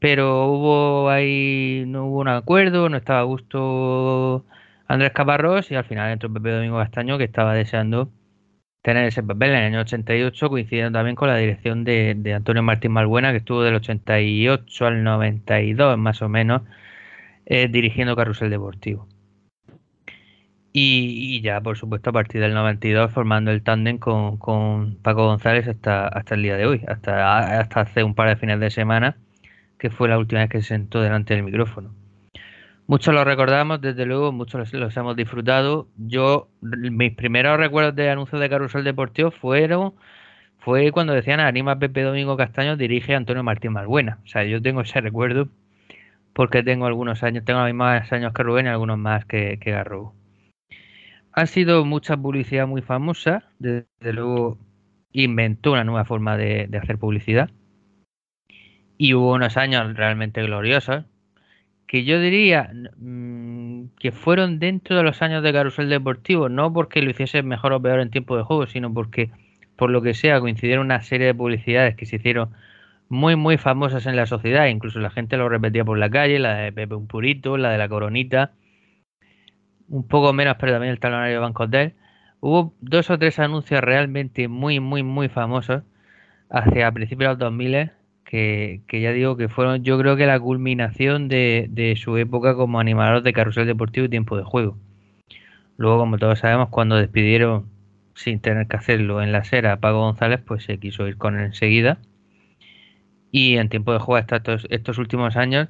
[0.00, 4.46] Pero hubo ahí, no hubo un acuerdo, no estaba a gusto
[4.86, 8.10] Andrés Caparrós y al final entró Pepe Domingo Castaño que estaba deseando
[8.82, 12.62] tener ese papel en el año 88, coincidiendo también con la dirección de, de Antonio
[12.62, 16.62] Martín Malbuena, que estuvo del 88 al 92 más o menos,
[17.46, 19.08] eh, dirigiendo Carrusel Deportivo.
[20.80, 26.06] Y, ya, por supuesto, a partir del 92 formando el tándem con, Paco González hasta,
[26.06, 29.16] hasta el día de hoy, hasta, hace un par de fines de semana,
[29.78, 31.90] que fue la última vez que se sentó delante del micrófono.
[32.86, 35.88] Muchos lo recordamos, desde luego, muchos los, los, hemos disfrutado.
[35.96, 39.94] Yo, mis primeros recuerdos de anuncios de Carrusel Deportivo fueron
[40.60, 44.18] fue cuando decían anima Pepe Domingo Castaño dirige Antonio Martín Malbuena.
[44.24, 45.48] O sea, yo tengo ese recuerdo
[46.34, 49.72] porque tengo algunos años, tengo los mismos años que Rubén y algunos más que, que
[49.72, 50.14] Garrobo.
[51.38, 54.58] Ha sido mucha publicidad muy famosa, desde luego
[55.12, 57.48] inventó una nueva forma de, de hacer publicidad.
[58.96, 61.04] Y hubo unos años realmente gloriosos
[61.86, 67.02] que yo diría mmm, que fueron dentro de los años de Carusel Deportivo, no porque
[67.02, 69.30] lo hiciese mejor o peor en tiempo de juego, sino porque
[69.76, 72.50] por lo que sea coincidieron una serie de publicidades que se hicieron
[73.08, 76.56] muy muy famosas en la sociedad, incluso la gente lo repetía por la calle, la
[76.56, 78.54] de Pepe un Purito, la de la Coronita,
[79.88, 81.94] un poco menos, pero también el talonario de Banco Hotel.
[82.40, 85.82] Hubo dos o tres anuncios realmente muy muy muy famosos
[86.50, 87.92] hacia principios de los 2000
[88.24, 92.54] que, que, ya digo que fueron yo creo que la culminación de, de, su época
[92.54, 94.76] como animador de carrusel deportivo y tiempo de juego.
[95.78, 97.66] Luego, como todos sabemos, cuando despidieron
[98.14, 101.38] sin tener que hacerlo en la acera a Pago González, pues se quiso ir con
[101.38, 101.98] él enseguida.
[103.30, 105.68] Y en tiempo de juego estos, estos últimos años,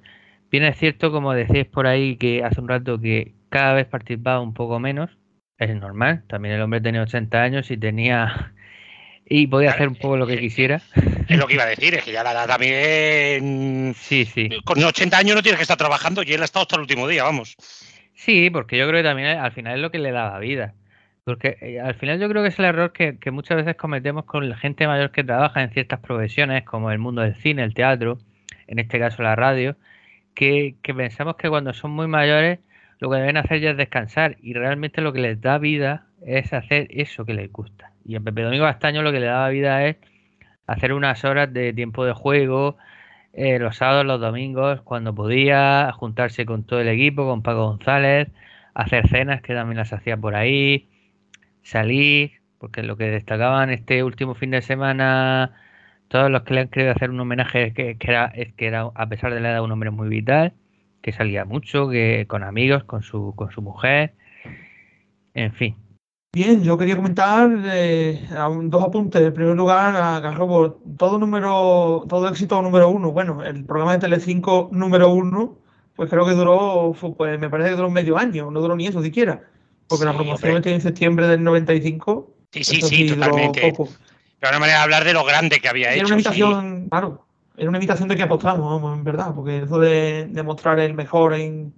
[0.51, 4.41] bien es cierto, como decís por ahí, que hace un rato que cada vez participaba
[4.41, 5.11] un poco menos.
[5.59, 8.53] Es normal, también el hombre tenía 80 años y tenía
[9.27, 10.81] y podía hacer un poco lo que quisiera.
[11.29, 13.95] Es lo que iba a decir, es que ya la edad también.
[13.95, 14.49] Sí, sí.
[14.65, 17.07] Con 80 años no tienes que estar trabajando y él ha estado hasta el último
[17.07, 17.57] día, vamos.
[18.15, 20.75] Sí, porque yo creo que también al final es lo que le da la vida.
[21.25, 24.25] Porque eh, al final yo creo que es el error que, que, muchas veces cometemos
[24.25, 27.75] con la gente mayor que trabaja en ciertas profesiones, como el mundo del cine, el
[27.75, 28.19] teatro,
[28.67, 29.77] en este caso la radio,
[30.35, 32.61] que, que pensamos que cuando son muy mayores
[32.99, 36.53] lo que deben hacer ya es descansar y realmente lo que les da vida es
[36.53, 37.93] hacer eso que les gusta.
[38.05, 39.97] Y en Pepe Domingo Castaño lo que le daba vida es
[40.67, 42.77] hacer unas horas de tiempo de juego,
[43.33, 48.29] eh, los sábados, los domingos, cuando podía, juntarse con todo el equipo, con Paco González,
[48.75, 50.89] hacer cenas que también las hacía por ahí,
[51.63, 55.53] salir, porque lo que destacaban este último fin de semana,
[56.09, 58.91] todos los que le han querido hacer un homenaje que, que era, es que era,
[58.95, 60.55] a pesar de la edad, un hombre muy vital,
[61.03, 64.15] que salía mucho, que con amigos, con su, con su mujer,
[65.35, 65.77] en fin,
[66.35, 68.21] Bien, yo quería comentar eh,
[68.65, 69.23] dos apuntes.
[69.23, 73.13] En primer lugar, a Garrobo, todo número, todo éxito número uno.
[73.13, 75.59] Bueno, el programa de Telecinco número uno,
[75.97, 79.03] pues creo que duró, pues me parece que duró medio año, no duró ni eso
[79.03, 79.43] siquiera.
[79.89, 80.75] Porque sí, la promoción hombre.
[80.75, 82.35] en septiembre del 95.
[82.53, 83.73] Sí, sí, sí, totalmente.
[83.73, 83.91] Poco.
[84.39, 86.01] Pero una manera de hablar de lo grande que había y hecho.
[86.01, 86.89] Era una invitación, sí.
[86.91, 87.27] claro,
[87.59, 91.35] era una invitación de que apostamos, en verdad, porque eso de, de mostrar el mejor
[91.35, 91.75] en,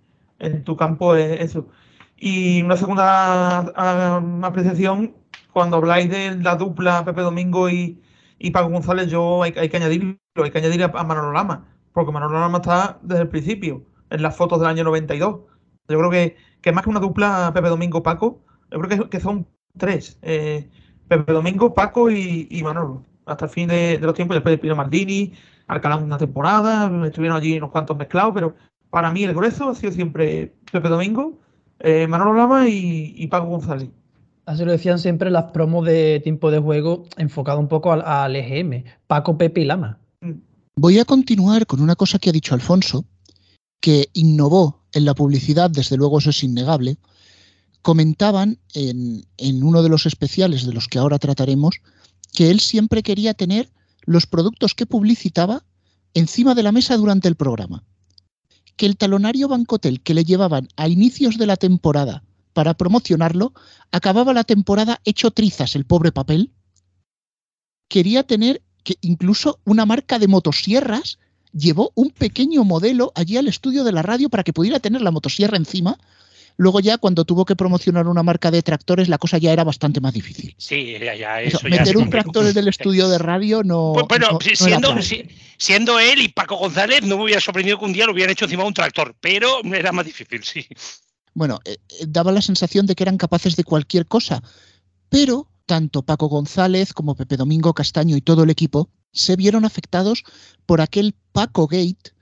[0.64, 1.69] tu campo es eso.
[2.16, 5.14] Y una segunda uh, apreciación,
[5.53, 8.03] cuando habláis de la dupla Pepe Domingo y,
[8.38, 12.12] y Paco González, yo hay, hay, que añadirlo, hay que añadir a, Manolo Lama, porque
[12.12, 15.40] Manolo Lama está desde el principio, en las fotos del año 92.
[15.88, 19.47] Yo creo que, que más que una dupla Pepe Domingo-Paco, yo creo que, son
[19.79, 20.69] tres, eh,
[21.09, 24.59] Pepe Domingo, Paco y, y, Manolo, hasta el fin de, de los tiempos, después de
[24.59, 25.33] Pino Maldini,
[25.71, 28.57] Alcalá una temporada, estuvieron allí unos cuantos mezclados, pero
[28.91, 31.39] para mí el grueso ha sido siempre Pepe Domingo,
[31.79, 33.89] eh, Manolo Lama y, y, Paco González.
[34.47, 38.35] Así lo decían siempre las promos de tiempo de juego, enfocado un poco al, al
[38.35, 40.01] EGM, Paco, Pepe y Lama.
[40.75, 43.05] Voy a continuar con una cosa que ha dicho Alfonso,
[43.81, 46.97] que innovó en la publicidad, desde luego eso es innegable.
[47.81, 51.81] Comentaban en, en uno de los especiales de los que ahora trataremos
[52.35, 53.71] que él siempre quería tener
[54.03, 55.65] los productos que publicitaba
[56.15, 57.85] encima de la mesa durante el programa
[58.81, 63.53] que el talonario Bancotel que le llevaban a inicios de la temporada para promocionarlo,
[63.93, 66.51] acababa la temporada hecho trizas el pobre papel.
[67.89, 71.19] Quería tener que incluso una marca de motosierras
[71.53, 75.11] llevó un pequeño modelo allí al estudio de la radio para que pudiera tener la
[75.11, 75.99] motosierra encima.
[76.61, 79.99] Luego ya cuando tuvo que promocionar una marca de tractores la cosa ya era bastante
[80.03, 80.55] más difícil.
[80.59, 83.62] Sí, ya, ya eso o sea, meter ya un tractor en el estudio de radio
[83.64, 83.92] no.
[83.94, 87.79] Pues, bueno, no, no siendo, si, siendo él y Paco González, no me hubiera sorprendido
[87.79, 90.66] que un día lo hubieran hecho encima de un tractor, pero era más difícil, sí.
[91.33, 94.42] Bueno, eh, daba la sensación de que eran capaces de cualquier cosa,
[95.09, 100.25] pero tanto Paco González como Pepe Domingo Castaño y todo el equipo se vieron afectados
[100.66, 102.12] por aquel Paco Gate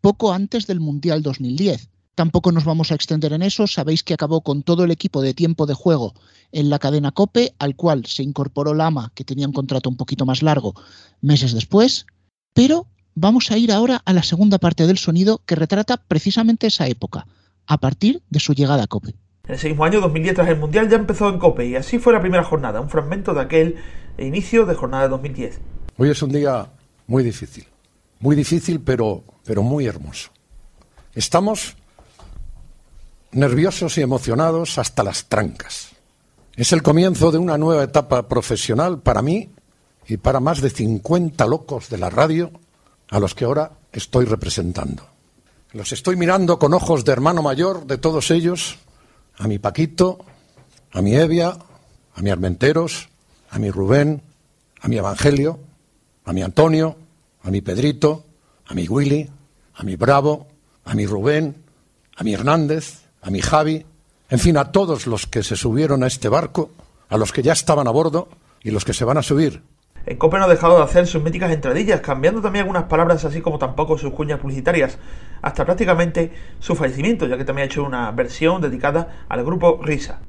[0.00, 1.90] poco antes del Mundial 2010.
[2.14, 3.66] Tampoco nos vamos a extender en eso.
[3.66, 6.14] Sabéis que acabó con todo el equipo de tiempo de juego
[6.52, 10.24] en la cadena Cope, al cual se incorporó Lama, que tenía un contrato un poquito
[10.24, 10.74] más largo,
[11.20, 12.06] meses después.
[12.52, 16.86] Pero vamos a ir ahora a la segunda parte del sonido que retrata precisamente esa
[16.86, 17.26] época,
[17.66, 19.14] a partir de su llegada a Cope.
[19.48, 22.12] En ese mismo año, 2010, tras el Mundial, ya empezó en Cope y así fue
[22.12, 23.76] la primera jornada, un fragmento de aquel
[24.18, 25.60] inicio de jornada de 2010.
[25.96, 26.68] Hoy es un día
[27.06, 27.66] muy difícil,
[28.20, 30.30] muy difícil pero, pero muy hermoso.
[31.14, 31.76] Estamos
[33.34, 35.90] nerviosos y emocionados hasta las trancas.
[36.56, 39.50] Es el comienzo de una nueva etapa profesional para mí
[40.06, 42.52] y para más de 50 locos de la radio
[43.10, 45.06] a los que ahora estoy representando.
[45.72, 48.78] Los estoy mirando con ojos de hermano mayor de todos ellos,
[49.36, 50.24] a mi Paquito,
[50.92, 51.58] a mi Evia,
[52.14, 53.08] a mi Armenteros,
[53.50, 54.22] a mi Rubén,
[54.80, 55.58] a mi Evangelio,
[56.24, 56.96] a mi Antonio,
[57.42, 58.24] a mi Pedrito,
[58.66, 59.28] a mi Willy,
[59.74, 60.46] a mi Bravo,
[60.84, 61.64] a mi Rubén,
[62.16, 63.84] a mi Hernández, a mi Javi,
[64.28, 66.70] en fin, a todos los que se subieron a este barco,
[67.08, 68.28] a los que ya estaban a bordo
[68.62, 69.62] y los que se van a subir.
[70.06, 73.40] En Cope no ha dejado de hacer sus míticas entradillas, cambiando también algunas palabras así
[73.40, 74.98] como tampoco sus cuñas publicitarias,
[75.40, 80.20] hasta prácticamente su fallecimiento, ya que también ha hecho una versión dedicada al grupo Risa.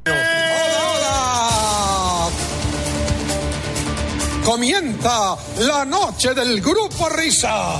[4.45, 7.79] Comienza la noche del grupo Risa.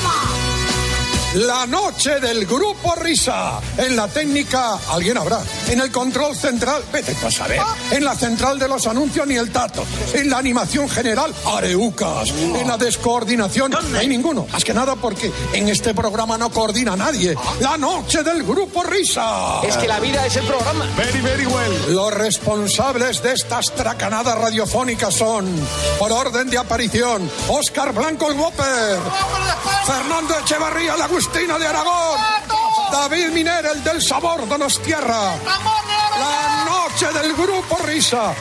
[1.33, 3.61] La noche del grupo Risa.
[3.77, 5.41] En la técnica, alguien habrá.
[5.71, 7.61] En el control central, vete tú a saber.
[7.91, 9.85] En la central de los anuncios, ni el tato.
[10.13, 12.29] En la animación general, areucas.
[12.29, 14.45] En la descoordinación, no hay ninguno.
[14.51, 17.37] Más que nada porque en este programa no coordina nadie.
[17.61, 19.61] La noche del grupo Risa.
[19.63, 20.85] Es que la vida es el programa.
[20.97, 21.95] Very, very well.
[21.95, 25.47] Los responsables de estas tracanadas radiofónicas son,
[25.97, 28.99] por orden de aparición, Oscar Blanco el Whopper,
[29.85, 32.19] Fernando Echevarría la Agustina de Aragón,
[32.91, 35.35] David Miner el del sabor Donostierra,
[36.19, 38.33] la noche del grupo Risa.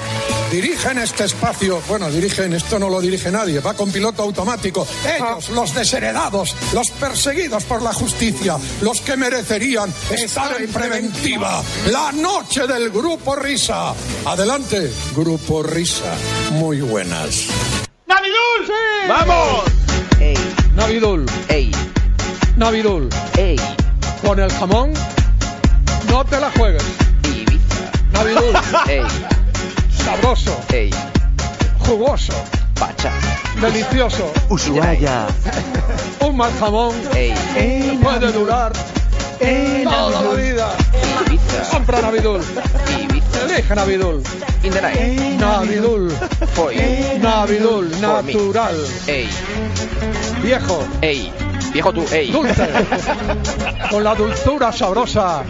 [0.50, 4.86] Dirigen este espacio, bueno, dirigen, esto no lo dirige nadie, va con piloto automático.
[5.06, 11.62] Ellos, los desheredados, los perseguidos por la justicia, los que merecerían estar en preventiva.
[11.86, 13.94] La noche del grupo Risa.
[14.26, 16.12] Adelante, grupo Risa.
[16.52, 17.46] Muy buenas.
[18.06, 18.66] ¡Navidul!
[18.66, 19.08] ¡Sí!
[19.08, 19.64] ¡Vamos!
[20.74, 21.26] Navidul.
[21.48, 21.70] ¡Ey!
[22.56, 23.08] Navidul.
[23.36, 23.56] ¡Ey!
[24.24, 24.92] Con el jamón,
[26.08, 26.82] no te la juegues.
[27.24, 27.90] Ibiza.
[28.12, 28.54] Navidul.
[28.88, 29.02] ¡Ey!
[30.04, 30.60] Sabroso.
[30.72, 30.90] ¡Ey!
[31.80, 32.34] Jugoso.
[32.78, 33.12] Pacha.
[33.60, 34.32] Delicioso.
[34.48, 35.26] Ushuaia.
[36.20, 37.34] Un mal jamón ¡Ey!
[37.54, 38.72] que puede durar
[39.84, 40.68] toda la vida.
[41.26, 41.70] Ibiza.
[41.70, 42.40] Compra Navidul.
[43.02, 43.44] Ibiza.
[43.44, 44.22] Elige Navidul.
[44.62, 45.40] In the night.
[45.40, 46.10] Navidul.
[46.54, 47.18] For you.
[47.20, 47.90] Navidul.
[48.00, 48.76] Natural.
[49.06, 49.28] ¡Ey!
[50.42, 50.84] Viejo.
[51.00, 51.32] ¡Ey!
[51.72, 52.30] Viejo tú, ¡ey!
[52.32, 52.68] Dulce.
[53.90, 55.44] Con la dulzura sabrosa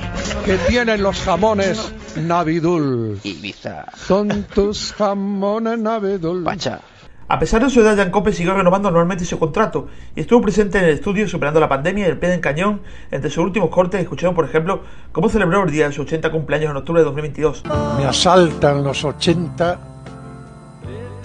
[0.45, 3.19] que tienen los jamones Navidul.
[3.23, 3.87] Ibiza.
[3.97, 6.45] Son tus jamones Navidul.
[6.45, 6.81] Pacha.
[7.29, 10.79] A pesar de su edad, Jan Cope siguió renovando anualmente su contrato y estuvo presente
[10.79, 12.83] en el estudio superando la pandemia y el pie en cañón.
[13.11, 16.73] Entre sus últimos cortes escucharon, por ejemplo, cómo celebró el día de su 80 cumpleaños
[16.73, 17.63] en octubre de 2022.
[17.99, 19.79] Me asaltan los 80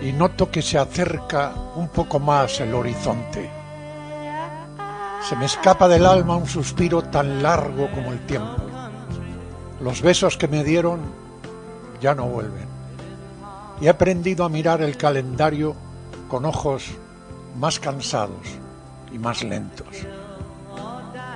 [0.04, 3.65] y noto que se acerca un poco más el horizonte.
[5.28, 8.62] Se me escapa del alma un suspiro tan largo como el tiempo.
[9.82, 11.00] Los besos que me dieron
[12.00, 12.68] ya no vuelven.
[13.82, 15.76] Y he aprendido a mirar el calendario
[16.28, 16.92] con ojos
[17.58, 18.46] más cansados
[19.12, 19.88] y más lentos.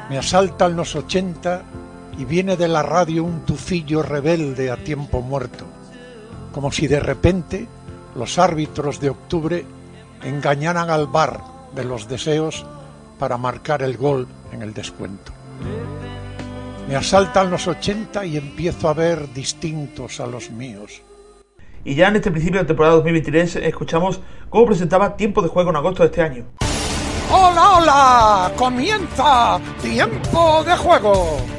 [0.08, 1.64] Me asaltan los 80
[2.20, 5.66] y viene de la radio un tufillo rebelde a tiempo muerto,
[6.52, 7.68] como si de repente
[8.16, 9.66] los árbitros de octubre
[10.22, 11.42] engañaran al bar
[11.74, 12.68] de los deseos
[13.20, 15.32] para marcar el gol en el descuento.
[16.88, 21.04] Me asaltan los 80 y empiezo a ver distintos a los míos.
[21.86, 25.76] Y ya en este principio de temporada 2023 escuchamos cómo presentaba Tiempo de Juego en
[25.76, 26.46] agosto de este año.
[27.32, 28.52] ¡Hola, hola!
[28.58, 31.59] Comienza tiempo de juego.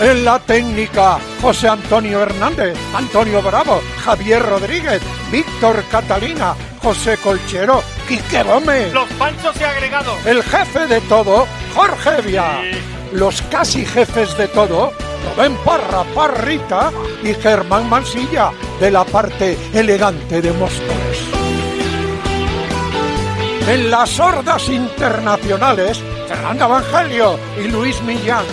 [0.00, 8.42] En la técnica, José Antonio Hernández, Antonio Bravo, Javier Rodríguez, Víctor Catalina, José Colchero, Quique
[8.42, 8.92] Gómez.
[8.92, 10.26] Los panchos y agregados.
[10.26, 12.62] El jefe de todo, Jorge Via.
[13.12, 14.92] Los casi jefes de todo,
[15.36, 16.90] Rubén Parra, Parrita
[17.22, 21.18] y Germán Mansilla, de la parte elegante de Móstoles.
[23.68, 28.44] En las sordas internacionales, Fernando Evangelio y Luis Millán.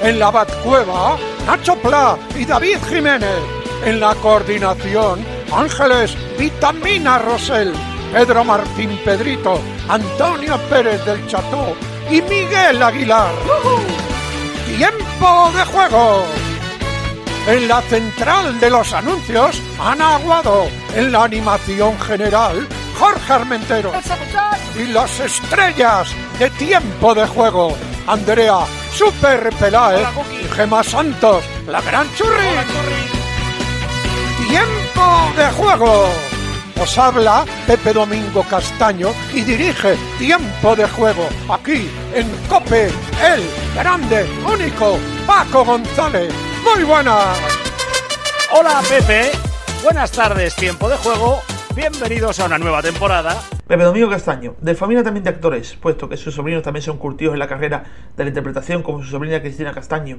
[0.00, 3.38] En la Batcueva, Nacho Pla y David Jiménez.
[3.84, 7.72] En la coordinación, Ángeles Vitamina Rosell,
[8.12, 11.74] Pedro Martín Pedrito, Antonio Pérez del Cható
[12.10, 13.30] y Miguel Aguilar.
[14.66, 16.24] ¡Tiempo de juego!
[17.46, 20.68] En la central de los anuncios, Ana Aguado.
[20.94, 22.66] En la animación general,
[22.98, 23.92] Jorge Armentero.
[24.78, 27.74] Y las estrellas de Tiempo de Juego,
[28.06, 28.60] Andrea
[28.92, 32.48] Super Peláez y Gema Santos, la gran churri.
[34.48, 36.08] Tiempo de Juego.
[36.80, 42.86] Os habla Pepe Domingo Castaño y dirige Tiempo de Juego aquí en Cope,
[43.22, 46.32] el grande, único Paco González.
[46.64, 47.38] Muy buenas.
[48.52, 49.30] Hola Pepe,
[49.82, 51.42] buenas tardes, tiempo de juego,
[51.74, 53.40] bienvenidos a una nueva temporada.
[53.70, 57.34] Pepe Domingo Castaño, de familia también de actores, puesto que sus sobrinos también son curtidos
[57.34, 57.84] en la carrera
[58.16, 60.18] de la interpretación, como su sobrina Cristina Castaño,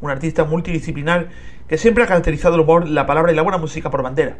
[0.00, 1.28] un artista multidisciplinar
[1.68, 4.38] que siempre ha caracterizado el humor, la palabra y la buena música por bandera.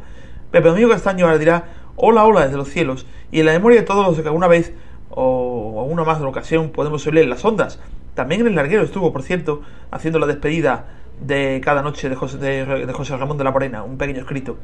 [0.51, 3.87] Pepe Domingo Castaño ahora dirá hola, hola desde los cielos, y en la memoria de
[3.87, 4.75] todos los que alguna vez
[5.11, 7.79] o alguna más de ocasión podemos oírle en las ondas.
[8.15, 10.87] También en el larguero estuvo, por cierto, haciendo la despedida
[11.21, 14.59] de cada noche de José, de José Ramón de la Morena, un pequeño escrito.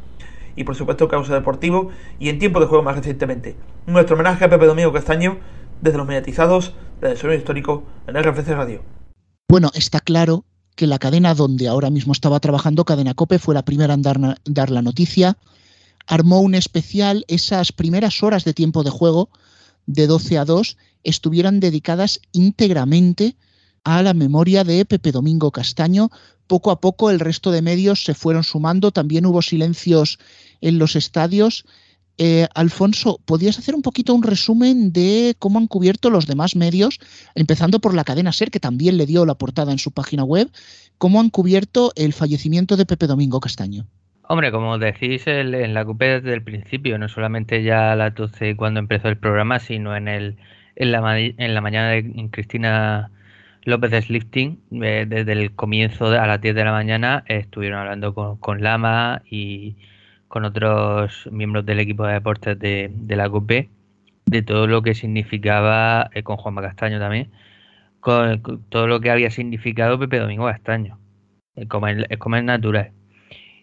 [0.56, 3.56] Y por supuesto, Causa Deportivo y en tiempo de juego más recientemente.
[3.86, 5.38] Nuestro homenaje a Pepe Domingo Castaño
[5.80, 8.82] desde los mediatizados, desde el sonido histórico en RFC Radio.
[9.48, 10.44] Bueno, está claro
[10.74, 14.18] que la cadena donde ahora mismo estaba trabajando, Cadena Cope, fue la primera en dar,
[14.44, 15.36] dar la noticia.
[16.06, 19.30] Armó un especial, esas primeras horas de tiempo de juego,
[19.86, 23.36] de 12 a 2, estuvieran dedicadas íntegramente
[23.86, 26.10] a la memoria de Pepe Domingo Castaño.
[26.48, 30.18] Poco a poco el resto de medios se fueron sumando, también hubo silencios
[30.60, 31.64] en los estadios.
[32.18, 36.98] Eh, Alfonso, ¿podrías hacer un poquito un resumen de cómo han cubierto los demás medios,
[37.36, 40.50] empezando por la cadena SER, que también le dio la portada en su página web,
[40.98, 43.86] cómo han cubierto el fallecimiento de Pepe Domingo Castaño?
[44.28, 48.56] Hombre, como decís en la CUPE desde el principio, no solamente ya a las 12
[48.56, 50.38] cuando empezó el programa, sino en, el,
[50.74, 53.12] en, la, en la mañana de en Cristina
[53.66, 57.80] López de Slifting, eh, desde el comienzo de, a las 10 de la mañana, estuvieron
[57.80, 59.76] hablando con, con, Lama y
[60.28, 63.68] con otros miembros del equipo de deportes de, de la CUPE,
[64.26, 67.32] de todo lo que significaba, eh, con Juanma Castaño también,
[68.00, 71.00] con, todo lo que había significado Pepe Domingo Castaño,
[71.56, 72.92] el comer, el natural.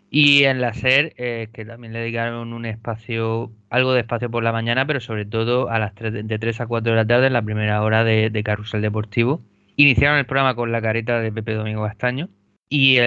[0.09, 4.43] Y en la SER, eh, que también le dedicaron un espacio, algo de espacio por
[4.43, 7.27] la mañana, pero sobre todo a las 3, de 3 a 4 de la tarde,
[7.27, 9.41] en la primera hora de, de Carrusel Deportivo.
[9.76, 12.30] Iniciaron el programa con la careta de Pepe Domingo Castaño
[12.69, 12.97] y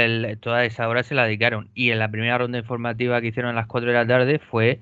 [0.40, 1.70] toda esa hora se la dedicaron.
[1.74, 4.80] Y en la primera ronda informativa que hicieron a las 4 de la tarde fue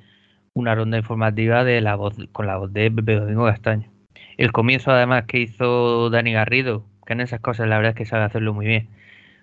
[0.54, 3.90] una ronda informativa de la voz, con la voz de Pepe Domingo Castaño.
[4.36, 8.04] El comienzo, además, que hizo Dani Garrido, que en esas cosas la verdad es que
[8.04, 8.88] sabe hacerlo muy bien,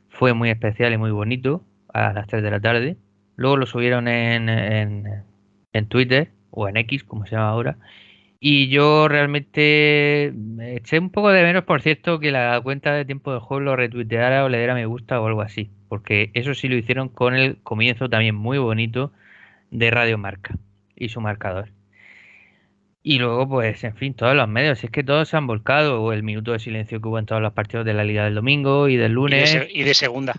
[0.09, 1.63] fue muy especial y muy bonito
[1.93, 2.97] a las 3 de la tarde.
[3.35, 5.23] Luego lo subieron en, en,
[5.73, 7.77] en, Twitter o en X, como se llama ahora.
[8.43, 13.31] Y yo realmente eché un poco de menos, por cierto, que la cuenta de tiempo
[13.31, 15.69] de juego lo retuiteara o le diera me gusta o algo así.
[15.87, 19.13] Porque eso sí lo hicieron con el comienzo también muy bonito
[19.69, 20.57] de Radio Marca
[20.95, 21.69] y su marcador.
[23.03, 24.83] Y luego, pues, en fin, todos los medios.
[24.83, 26.01] Es que todos se han volcado.
[26.01, 28.33] O el minuto de silencio que hubo en todos los partidos de la Liga del
[28.33, 29.53] domingo y del lunes.
[29.53, 30.33] Y de, y de segunda.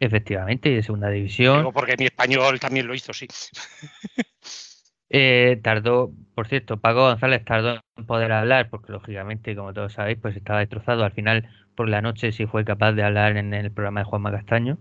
[0.00, 1.58] Efectivamente, y de segunda división.
[1.58, 3.28] Digo porque mi español también lo hizo, sí.
[5.10, 10.18] eh, tardó, por cierto, Paco González tardó en poder hablar, porque lógicamente, como todos sabéis,
[10.20, 11.04] pues estaba destrozado.
[11.04, 14.32] Al final, por la noche, sí fue capaz de hablar en el programa de Juanma
[14.32, 14.78] Castaño.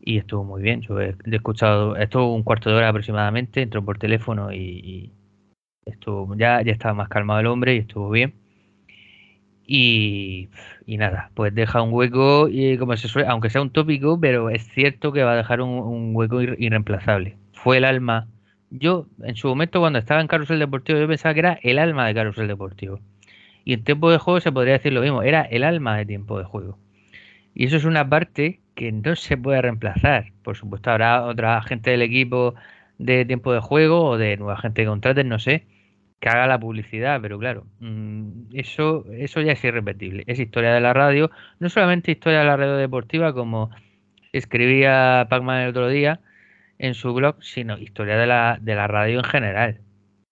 [0.00, 0.80] Y estuvo muy bien.
[0.82, 5.12] Yo he, escuchado, estuvo un cuarto de hora aproximadamente, entró por teléfono y,
[5.86, 8.34] estuvo, ya, ya estaba más calmado el hombre y estuvo bien.
[9.72, 10.48] Y,
[10.86, 14.66] nada, pues deja un hueco, y como se suele, aunque sea un tópico, pero es
[14.68, 17.36] cierto que va a dejar un, hueco irreemplazable.
[17.52, 18.26] Fue el alma.
[18.70, 22.06] Yo, en su momento, cuando estaba en Carrusel Deportivo, yo pensaba que era el alma
[22.06, 23.00] de Carrusel Deportivo.
[23.64, 26.38] Y en tiempo de juego se podría decir lo mismo, era el alma de tiempo
[26.38, 26.78] de juego.
[27.54, 30.32] Y eso es una parte que no se puede reemplazar.
[30.42, 32.54] Por supuesto, habrá otra gente del equipo
[32.98, 35.66] de tiempo de juego o de nueva gente que contraten, no sé,
[36.20, 40.24] que haga la publicidad, pero claro, mm, eso, eso ya es irrepetible.
[40.26, 43.70] Es historia de la radio, no solamente historia de la radio deportiva, como
[44.32, 46.20] escribía Pacman el otro día
[46.80, 49.80] en su blog, sino historia de la, de la radio en general.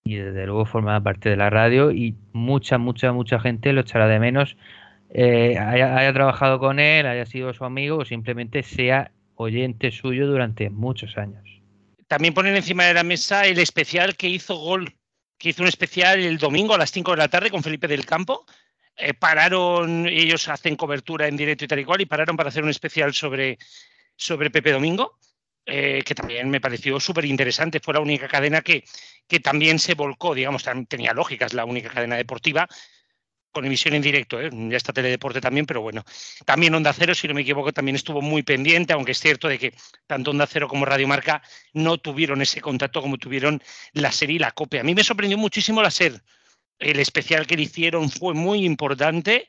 [0.03, 4.09] Y desde luego forma parte de la radio y mucha, mucha, mucha gente lo echará
[4.09, 4.57] de menos,
[5.11, 10.27] eh, haya, haya trabajado con él, haya sido su amigo o simplemente sea oyente suyo
[10.27, 11.45] durante muchos años.
[12.07, 14.97] También ponen encima de la mesa el especial que hizo Gol,
[15.37, 18.07] que hizo un especial el domingo a las 5 de la tarde con Felipe del
[18.07, 18.47] Campo.
[18.97, 22.65] Eh, pararon, ellos hacen cobertura en directo y tal y cual, y pararon para hacer
[22.65, 23.59] un especial sobre,
[24.17, 25.19] sobre Pepe Domingo,
[25.71, 27.79] eh, que también me pareció súper interesante.
[27.81, 28.85] Fue la única cadena que,
[29.27, 32.67] que también se volcó, digamos, tenía lógica, es la única cadena deportiva
[33.51, 34.51] con emisión en directo, ¿eh?
[34.53, 36.05] ya está Teledeporte también, pero bueno,
[36.45, 39.59] también Onda Cero, si no me equivoco, también estuvo muy pendiente, aunque es cierto de
[39.59, 39.75] que
[40.07, 41.43] tanto Onda Cero como Radio Marca
[41.73, 43.63] no tuvieron ese contacto como tuvieron
[43.93, 44.81] la serie y la COPE.
[44.81, 46.23] A mí me sorprendió muchísimo la SER.
[46.79, 49.49] El especial que le hicieron fue muy importante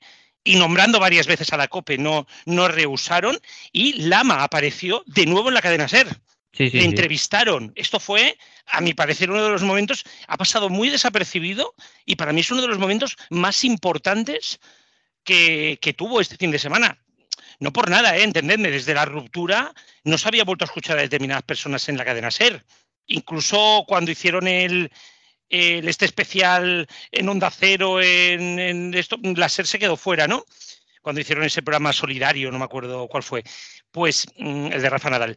[0.49, 3.37] y nombrando varias veces a la COPE no, no rehusaron
[3.71, 6.07] y Lama apareció de nuevo en la cadena SER.
[6.51, 6.89] Sí, sí, Le sí.
[6.89, 7.71] entrevistaron.
[7.75, 8.35] Esto fue,
[8.65, 12.49] a mi parecer, uno de los momentos, ha pasado muy desapercibido y para mí es
[12.49, 14.59] uno de los momentos más importantes
[15.23, 16.97] que, que tuvo este fin de semana.
[17.59, 18.23] No por nada, ¿eh?
[18.23, 19.71] entendedme, desde la ruptura
[20.03, 22.65] no se había vuelto a escuchar a determinadas personas en la cadena SER.
[23.05, 24.91] Incluso cuando hicieron el,
[25.49, 30.45] este especial en Onda Cero, en, en esto, la SER se quedó fuera, ¿no?
[31.01, 33.43] Cuando hicieron ese programa solidario, no me acuerdo cuál fue.
[33.91, 35.35] Pues mm, el de Rafa Nadal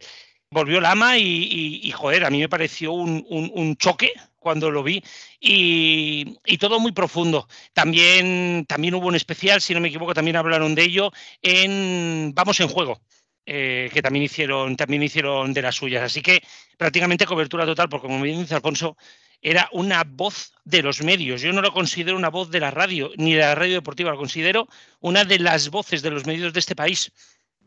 [0.53, 5.03] volvió Lama y, joder, a mí me pareció un, choque cuando lo vi
[5.39, 7.47] y, y todo muy profundo.
[7.73, 11.11] También, también hubo un especial, si no me equivoco, también hablaron de ello
[11.41, 13.01] en Vamos en Juego.
[13.45, 16.03] eh, que también hicieron, también hicieron de las suyas.
[16.03, 16.41] Así que
[16.77, 18.95] prácticamente cobertura total, porque como bien dice Alfonso,
[19.43, 21.41] era una voz de los medios.
[21.41, 24.17] Yo no lo considero una voz de la radio, ni de la radio deportiva, lo
[24.17, 24.67] considero
[25.01, 27.11] una de las voces de los medios de este país.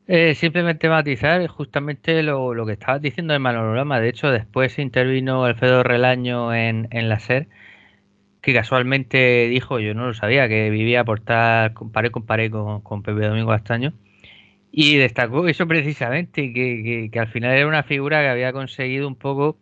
[0.09, 4.01] Eh, simplemente matizar justamente lo, que estabas diciendo en Manorama.
[4.01, 7.49] De hecho, después intervino Alfredo Relaño en, la SER,
[8.41, 12.11] que casualmente dijo, yo no lo sabía, que vivía por estar comparé
[12.51, 13.93] con, con Pepe Domingo Castaño.
[14.72, 19.16] Y destacó eso precisamente, que- que al final era una figura que había conseguido un
[19.16, 19.59] poco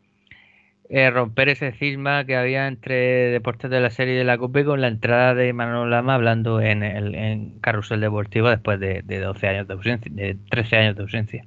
[0.96, 4.64] eh, romper ese cisma que había entre deportes de la serie y de la COPE
[4.64, 9.18] con la entrada de Manolo Lama hablando en, el, en Carrusel Deportivo después de, de
[9.18, 11.46] 12 años de ausencia, de 13 años de ausencia.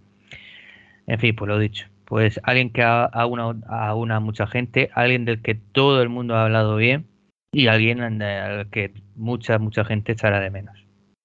[1.08, 1.88] En fin, pues lo dicho.
[2.04, 6.36] Pues alguien que a- aúna a una mucha gente, alguien del que todo el mundo
[6.36, 7.08] ha hablado bien
[7.54, 10.76] y alguien en- al que mucha, mucha gente echará de menos.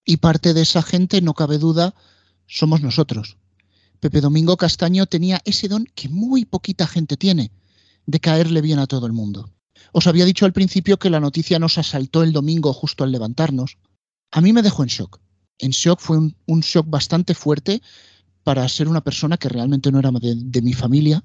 [0.05, 1.95] Y parte de esa gente, no cabe duda,
[2.47, 3.37] somos nosotros.
[3.99, 7.51] Pepe Domingo Castaño tenía ese don que muy poquita gente tiene,
[8.07, 9.51] de caerle bien a todo el mundo.
[9.93, 13.79] Os había dicho al principio que la noticia nos asaltó el domingo justo al levantarnos.
[14.31, 15.21] A mí me dejó en shock.
[15.59, 17.83] En shock fue un, shock bastante fuerte
[18.43, 21.25] para ser una persona que realmente no era de mi familia.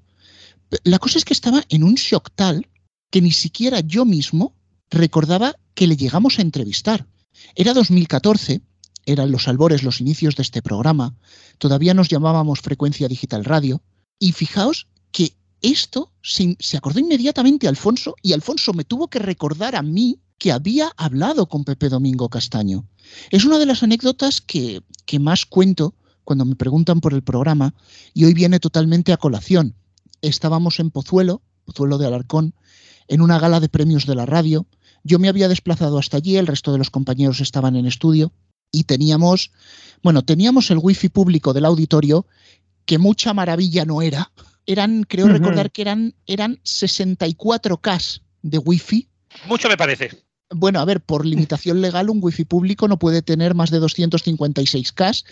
[0.84, 2.67] La cosa es que estaba en un shock tal
[3.09, 4.53] que ni siquiera yo mismo
[4.89, 7.07] recordaba que le llegamos a entrevistar.
[7.55, 8.61] Era 2014,
[9.05, 11.15] eran los albores, los inicios de este programa,
[11.57, 13.82] todavía nos llamábamos Frecuencia Digital Radio,
[14.19, 19.82] y fijaos que esto se, acordó inmediatamente Alfonso y Alfonso me tuvo que recordar a
[19.82, 22.86] mí que había hablado con Pepe Domingo Castaño.
[23.32, 27.74] Es una de las anécdotas que, que más cuento cuando me preguntan por el programa
[28.14, 29.76] y hoy viene totalmente a colación.
[30.22, 32.53] Estábamos en Pozuelo, Pozuelo de Alarcón,
[33.08, 34.68] en una gala de premios de la radio.
[35.03, 38.32] Yo me había desplazado hasta allí, el resto de los compañeros estaban en estudio
[38.72, 39.51] y teníamos,
[40.03, 42.28] bueno, teníamos el wifi público del auditorio,
[42.86, 44.32] que mucha maravilla no era.
[44.68, 49.07] Eran, creo recordar que eran, eran 64K de wifi.
[49.47, 50.11] Mucho me parece.
[50.49, 55.26] Bueno, a ver, por limitación legal un wifi público no puede tener más de 256K,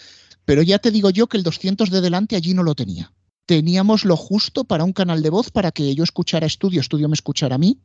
[0.45, 3.11] pero ya te digo yo que el 200 de delante allí no lo tenía.
[3.45, 7.13] Teníamos lo justo para un canal de voz para que yo escuchara estudio, estudio me
[7.13, 7.79] escuchara a mí.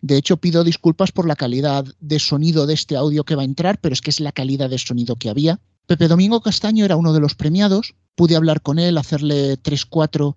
[0.00, 3.46] De hecho, pido disculpas por la calidad de sonido de este audio que va a
[3.46, 5.60] entrar, pero es que es la calidad de sonido que había.
[5.86, 7.94] Pepe Domingo Castaño era uno de los premiados.
[8.14, 10.36] Pude hablar con él, hacerle tres, cuatro,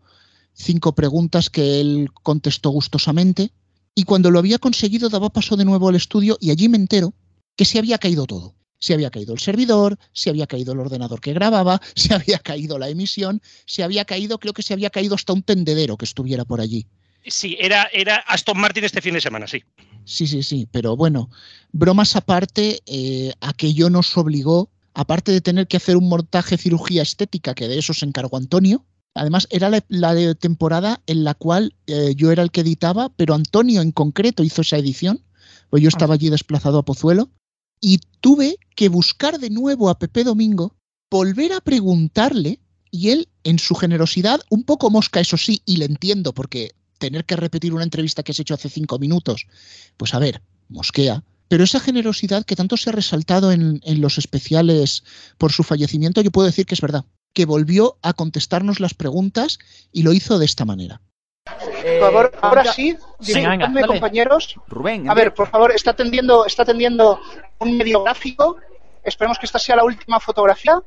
[0.55, 3.51] cinco preguntas que él contestó gustosamente.
[3.93, 7.13] Y cuando lo había conseguido, daba paso de nuevo al estudio y allí me entero
[7.55, 8.55] que se había caído todo.
[8.79, 12.77] Se había caído el servidor, se había caído el ordenador que grababa, se había caído
[12.77, 16.45] la emisión, se había caído, creo que se había caído hasta un tendedero que estuviera
[16.45, 16.87] por allí.
[17.27, 19.63] Sí, era, era Aston Martin este fin de semana, sí.
[20.03, 21.31] Sí, sí, sí, pero bueno,
[21.71, 27.55] bromas aparte, eh, aquello nos obligó, aparte de tener que hacer un montaje cirugía estética,
[27.55, 28.85] que de eso se encargó Antonio,
[29.15, 33.09] Además, era la, la de temporada en la cual eh, yo era el que editaba,
[33.15, 35.23] pero Antonio en concreto hizo esa edición,
[35.69, 37.31] pues yo estaba allí desplazado a Pozuelo,
[37.79, 40.75] y tuve que buscar de nuevo a Pepe Domingo,
[41.09, 42.59] volver a preguntarle,
[42.91, 47.23] y él, en su generosidad, un poco mosca, eso sí, y le entiendo, porque tener
[47.23, 49.47] que repetir una entrevista que has hecho hace cinco minutos,
[49.95, 51.23] pues a ver, mosquea.
[51.47, 55.03] Pero esa generosidad que tanto se ha resaltado en, en los especiales
[55.37, 57.05] por su fallecimiento, yo puedo decir que es verdad
[57.35, 59.59] que volvió a contestarnos las preguntas
[59.91, 61.01] y lo hizo de esta manera.
[61.43, 64.55] Por favor, ahora sí, Sí, disculpadme, compañeros.
[64.67, 67.19] Rubén, A ver, por favor, está atendiendo, está atendiendo
[67.59, 68.57] un medio gráfico.
[69.03, 70.81] Esperemos que esta sea la última fotografía.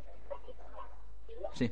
[1.55, 1.71] Sí.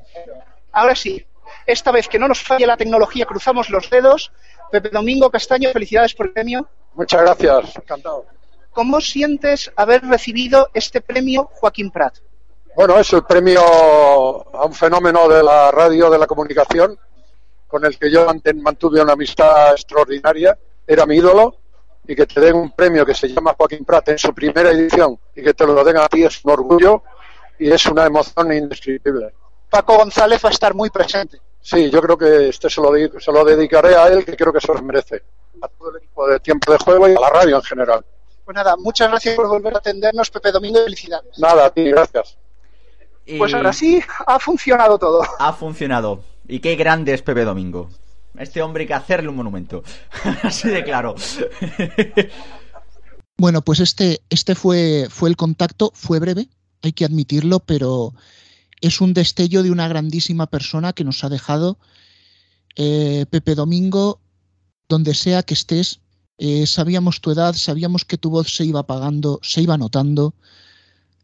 [0.71, 1.27] Ahora sí,
[1.67, 4.31] esta vez que no nos falle la tecnología, cruzamos los dedos.
[4.71, 6.69] Pepe Domingo Castaño, felicidades por el premio.
[6.95, 8.27] Muchas gracias, encantado.
[8.73, 12.19] ¿Cómo sientes haber recibido este premio Joaquín Prat?
[12.77, 16.99] Bueno, es el premio a un fenómeno de la radio, de la comunicación,
[17.67, 20.59] con el que yo mantuve una amistad extraordinaria.
[20.87, 21.57] Era mi ídolo
[22.07, 25.19] y que te den un premio que se llama Joaquín Prat en su primera edición
[25.35, 27.03] y que te lo den a ti es un orgullo
[27.59, 29.33] y es una emoción indescriptible.
[29.71, 31.41] Paco González va a estar muy presente.
[31.63, 34.61] Sí, yo creo que este se lo, se lo dedicaré a él, que creo que
[34.61, 35.23] se lo merece.
[35.63, 38.05] A todo el equipo de tiempo de juego y a la radio en general.
[38.45, 41.39] Pues nada, muchas gracias por volver a atendernos, Pepe Domingo, y felicidades.
[41.39, 42.37] Nada, a ti, gracias.
[43.39, 45.23] Pues ahora sí, ha funcionado todo.
[45.39, 46.23] Ha funcionado.
[46.49, 47.89] Y qué grande es Pepe Domingo.
[48.39, 49.83] A Este hombre hay que hacerle un monumento.
[50.43, 51.15] Así de claro.
[53.39, 56.49] Bueno, pues este, este fue, fue el contacto, fue breve,
[56.83, 58.15] hay que admitirlo, pero
[58.81, 61.79] es un destello de una grandísima persona que nos ha dejado.
[62.77, 64.21] Eh, Pepe Domingo,
[64.89, 66.01] donde sea que estés,
[66.39, 70.35] eh, sabíamos tu edad, sabíamos que tu voz se iba apagando, se iba notando.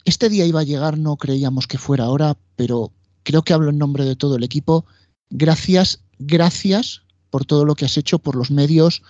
[0.05, 2.93] Este día iba a llegar, no creíamos que fuera ahora, pero
[3.23, 4.85] creo que hablo en nombre de todo el equipo.
[5.31, 9.03] Gracias, gracias por todo lo que has hecho, por los medios,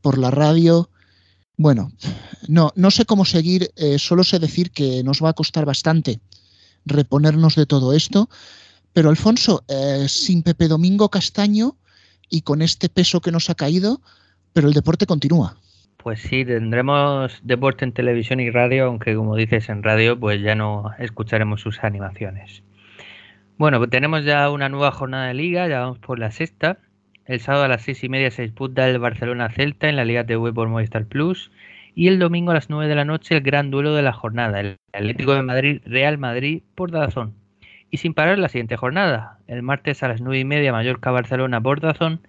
[0.00, 0.90] por la radio.
[1.56, 1.92] Bueno,
[2.46, 6.20] no, no sé cómo seguir, eh, solo sé decir que nos va a costar bastante
[6.84, 8.28] reponernos de todo esto,
[8.92, 11.76] pero Alfonso, eh, sin Pepe Domingo Castaño
[12.30, 14.00] y con este peso que nos ha caído,
[14.52, 15.56] pero el deporte continúa.
[15.98, 20.54] Pues sí, tendremos deporte en televisión y radio, aunque como dices en radio, pues ya
[20.54, 22.62] no escucharemos sus animaciones.
[23.56, 26.78] Bueno, pues tenemos ya una nueva jornada de liga, ya vamos por la sexta.
[27.26, 30.52] El sábado a las seis y media se disputa el Barcelona-Celta en la Liga TV
[30.52, 31.50] por Movistar Plus.
[31.96, 34.60] Y el domingo a las 9 de la noche el gran duelo de la jornada,
[34.60, 37.34] el Atlético de Madrid-Real Madrid por Dazón.
[37.90, 41.80] Y sin parar la siguiente jornada, el martes a las 9 y media Mallorca-Barcelona por
[41.80, 42.20] Dazón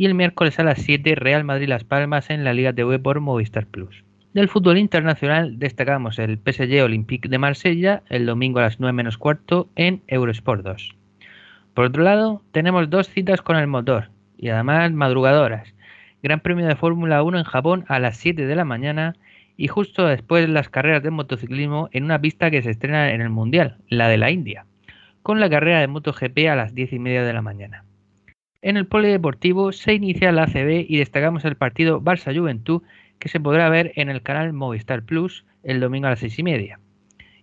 [0.00, 3.66] y el miércoles a las 7 Real Madrid-Las Palmas en la Liga TV por Movistar
[3.66, 4.02] Plus.
[4.32, 9.18] Del fútbol internacional destacamos el PSG Olympique de Marsella el domingo a las 9 menos
[9.18, 10.96] cuarto en Eurosport 2.
[11.74, 15.74] Por otro lado, tenemos dos citas con el motor y además madrugadoras.
[16.22, 19.16] Gran Premio de Fórmula 1 en Japón a las 7 de la mañana
[19.58, 23.28] y justo después las carreras de motociclismo en una pista que se estrena en el
[23.28, 24.64] Mundial, la de la India,
[25.22, 27.84] con la carrera de MotoGP a las 10 y media de la mañana.
[28.62, 32.82] En el polideportivo se inicia la ACB y destacamos el partido Barça-Juventud
[33.18, 36.42] que se podrá ver en el canal Movistar Plus el domingo a las 6 y
[36.42, 36.80] media.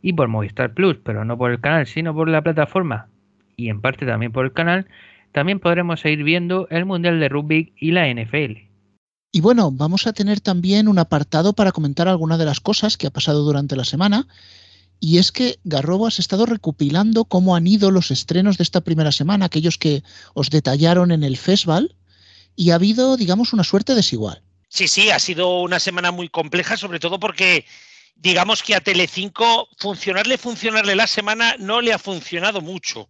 [0.01, 3.09] Y por Movistar Plus, pero no por el canal, sino por la plataforma
[3.57, 4.87] y en parte también por el canal,
[5.31, 8.67] también podremos seguir viendo el Mundial de Rugby y la NFL.
[9.31, 13.07] Y bueno, vamos a tener también un apartado para comentar algunas de las cosas que
[13.07, 14.27] ha pasado durante la semana.
[14.99, 19.11] Y es que Garrobo has estado recopilando cómo han ido los estrenos de esta primera
[19.11, 21.95] semana, aquellos que os detallaron en el festival,
[22.55, 24.41] y ha habido, digamos, una suerte desigual.
[24.69, 27.65] Sí, sí, ha sido una semana muy compleja, sobre todo porque
[28.15, 33.07] digamos que a Telecinco funcionarle, funcionarle la semana no le ha funcionado mucho.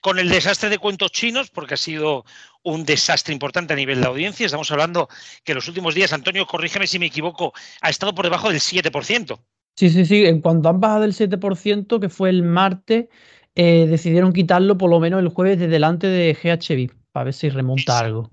[0.00, 2.24] Con el desastre de cuentos chinos, porque ha sido
[2.62, 4.46] un desastre importante a nivel de audiencia.
[4.46, 5.08] Estamos hablando
[5.44, 8.60] que en los últimos días, Antonio, corrígeme si me equivoco, ha estado por debajo del
[8.60, 9.40] 7%.
[9.78, 10.26] Sí, sí, sí.
[10.26, 13.06] En cuanto han bajado del 7%, que fue el martes,
[13.54, 17.48] eh, decidieron quitarlo por lo menos el jueves de delante de GHB, para ver si
[17.48, 18.28] remonta algo.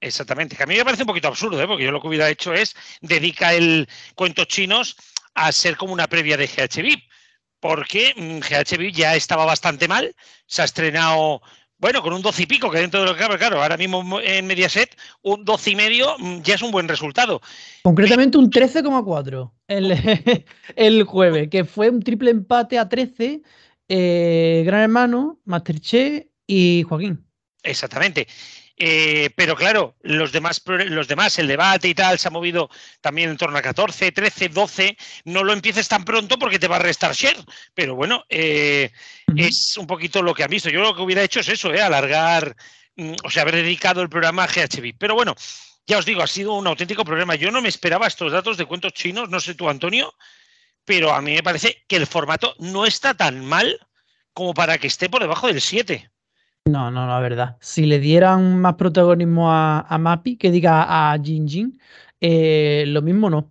[0.00, 1.66] Exactamente, que a mí me parece un poquito absurdo, ¿eh?
[1.66, 4.96] porque yo lo que hubiera hecho es dedica el cuentos chinos
[5.34, 7.02] a ser como una previa de GHB,
[7.60, 10.16] porque mm, GHB ya estaba bastante mal,
[10.46, 11.42] se ha estrenado,
[11.78, 14.20] bueno, con un 12 y pico, que dentro de lo que cabe, claro, ahora mismo
[14.20, 17.40] en Mediaset, un 12 y medio mm, ya es un buen resultado.
[17.82, 20.44] Concretamente un 13,4 el,
[20.76, 23.42] el jueves, que fue un triple empate a 13,
[23.88, 27.24] eh, Gran Hermano, Masterchef y Joaquín.
[27.62, 28.26] Exactamente.
[28.80, 32.70] Eh, pero claro, los demás, los demás, el debate y tal, se ha movido
[33.00, 34.96] también en torno a 14, 13, 12.
[35.24, 37.38] No lo empieces tan pronto porque te va a restar share.
[37.74, 38.92] Pero bueno, eh,
[39.36, 40.70] es un poquito lo que han visto.
[40.70, 42.54] Yo lo que hubiera hecho es eso, eh, alargar
[42.96, 44.94] mm, o sea, haber dedicado el programa a GHB.
[44.96, 45.34] Pero bueno,
[45.86, 47.34] ya os digo, ha sido un auténtico problema.
[47.34, 50.14] Yo no me esperaba estos datos de cuentos chinos, no sé tú, Antonio,
[50.84, 53.78] pero a mí me parece que el formato no está tan mal
[54.32, 56.10] como para que esté por debajo del 7.
[56.68, 57.56] No, no, la verdad.
[57.60, 61.80] Si le dieran más protagonismo a, a Mappy, que diga a Jin Jin,
[62.20, 63.50] eh, lo mismo no.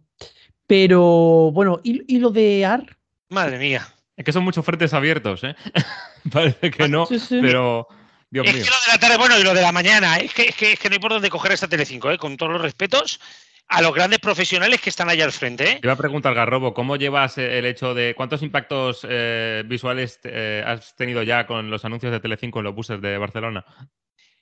[0.66, 2.98] Pero bueno, ¿y, y lo de AR?
[3.30, 3.88] Madre mía.
[4.16, 5.56] Es que son muchos frentes abiertos, ¿eh?
[6.32, 7.40] Parece que no, Sí, sí.
[7.42, 7.88] pero.
[8.30, 8.64] Dios es mío.
[8.66, 10.74] que lo de la tarde, bueno, y lo de la mañana, es que, es que,
[10.74, 12.18] es que no hay por dónde coger esta Telecinco, ¿eh?
[12.18, 13.22] con todos los respetos
[13.70, 15.64] a los grandes profesionales que están allá al frente.
[15.72, 15.78] ¿eh?
[15.82, 20.64] Te iba a preguntar, Garrobo, ¿cómo llevas el hecho de cuántos impactos eh, visuales eh,
[20.66, 23.66] has tenido ya con los anuncios de Telecinco en los buses de Barcelona?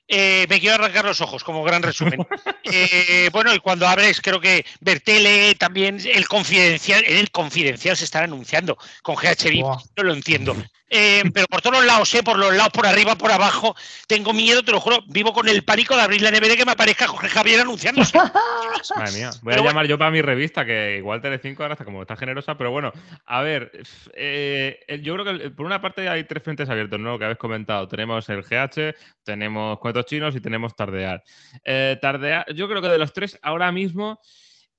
[0.08, 2.20] Eh, me quiero arrancar los ojos como gran resumen.
[2.68, 7.96] Eh, bueno, y cuando abres, creo que ver tele, también el confidencial, en el confidencial
[7.96, 9.62] se están anunciando con GHB,
[9.96, 10.56] no lo entiendo.
[10.88, 13.74] Eh, pero por todos los lados, eh, por los lados, por arriba, por abajo,
[14.06, 16.64] tengo miedo, te lo juro, vivo con el pánico de abrir la nevera y que
[16.64, 18.16] me aparezca Jorge Javier anunciándose.
[18.96, 22.02] Madre mía, voy a llamar yo para mi revista, que igual Telecinco ahora está como
[22.02, 22.92] está generosa, pero bueno,
[23.24, 23.72] a ver,
[24.14, 27.12] eh, yo creo que por una parte hay tres frentes abiertos, ¿no?
[27.12, 27.88] Lo que habéis comentado.
[27.88, 31.22] Tenemos el GH, tenemos cuentos chinos y tenemos Tardear.
[31.64, 34.20] Eh, tardear, yo creo que de los tres, ahora mismo,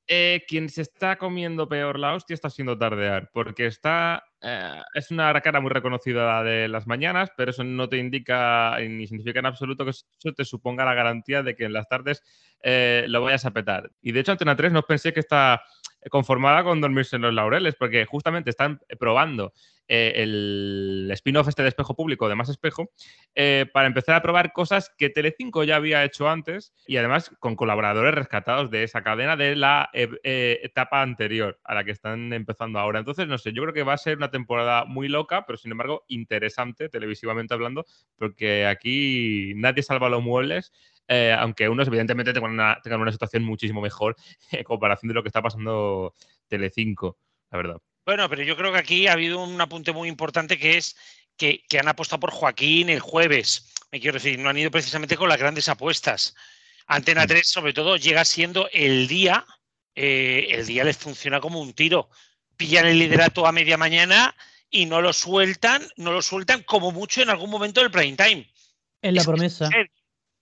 [0.07, 4.23] eh, quien se está comiendo peor la hostia está siendo Tardear, porque está.
[4.41, 9.05] eh, es una cara muy reconocida de las mañanas, pero eso no te indica ni
[9.07, 10.05] significa en absoluto que eso
[10.35, 12.23] te suponga la garantía de que en las tardes
[12.63, 13.91] eh, lo vayas a petar.
[14.01, 15.61] Y de hecho, Antena 3 no pensé que está
[16.09, 19.53] conformada con dormirse en los laureles, porque justamente están probando
[19.87, 22.91] eh, el spin-off este de espejo público, de más espejo,
[23.35, 27.55] eh, para empezar a probar cosas que Telecinco ya había hecho antes y además con
[27.55, 32.33] colaboradores rescatados de esa cadena de la eh, eh, etapa anterior a la que están
[32.33, 32.99] empezando ahora.
[32.99, 35.71] Entonces, no sé, yo creo que va a ser una temporada muy loca, pero sin
[35.71, 37.85] embargo interesante televisivamente hablando,
[38.17, 40.73] porque aquí nadie salva los muebles.
[41.07, 44.15] Eh, aunque unos evidentemente tengan una, tengan una situación muchísimo mejor
[44.51, 46.15] en comparación de lo que está pasando
[46.47, 47.17] Telecinco,
[47.51, 47.77] la verdad.
[48.05, 50.95] Bueno, pero yo creo que aquí ha habido un apunte muy importante que es
[51.35, 53.73] que, que han apostado por Joaquín el jueves.
[53.91, 56.33] Me quiero decir, no han ido precisamente con las grandes apuestas.
[56.87, 59.45] Antena 3, sobre todo, llega siendo el día,
[59.93, 62.09] eh, el día les funciona como un tiro.
[62.55, 64.35] Pillan el liderato a media mañana
[64.69, 68.49] y no lo sueltan, no lo sueltan como mucho en algún momento del prime time.
[69.01, 69.69] En la promesa.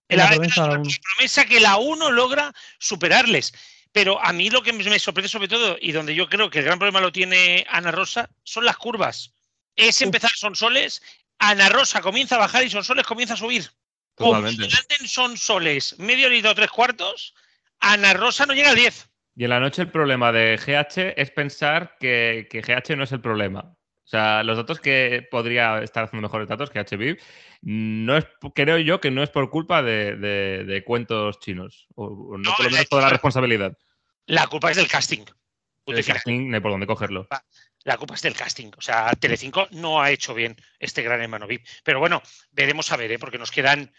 [0.10, 0.89] La la- promesa de la uno.
[1.16, 3.53] promesa que la 1 logra superarles.
[3.91, 6.66] Pero a mí lo que me sorprende sobre todo, y donde yo creo que el
[6.66, 9.32] gran problema lo tiene Ana Rosa, son las curvas.
[9.78, 11.01] Es empezar Sonsoles,
[11.39, 13.70] Ana Rosa comienza a bajar y Sonsoles comienza a subir.
[14.16, 14.68] Como Totalmente.
[14.99, 17.34] en Sonsoles, medio horita o tres cuartos,
[17.80, 19.10] Ana Rosa no llega al 10.
[19.38, 23.12] Y en la noche el problema de GH es pensar que, que GH no es
[23.12, 23.76] el problema.
[24.06, 27.18] O sea, los datos que podría estar haciendo mejores datos que HBIV,
[27.64, 31.88] no es, creo yo que no es por culpa de, de- de cuentos chinos.
[31.95, 33.76] O, o no, por lo menos toda la responsabilidad.
[34.28, 35.26] La culpa es del casting.
[35.88, 36.18] El final.
[36.18, 37.28] casting, no hay por dónde cogerlo.
[37.84, 38.72] La culpa es del casting.
[38.78, 41.66] O sea, Telecinco no ha hecho bien este gran hermano VIP.
[41.84, 43.20] Pero bueno, veremos a ver, ¿eh?
[43.20, 43.91] porque nos quedan,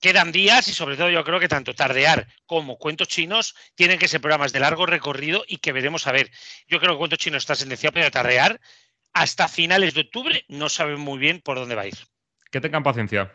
[0.00, 4.08] quedan días y sobre todo yo creo que tanto Tardear como Cuentos Chinos tienen que
[4.08, 6.30] ser programas de largo recorrido y que veremos a ver.
[6.68, 8.58] Yo creo que Cuentos Chinos está sentenciado, pero Tardear
[9.16, 11.96] hasta finales de octubre no saben muy bien por dónde va a ir.
[12.50, 13.32] Que tengan paciencia.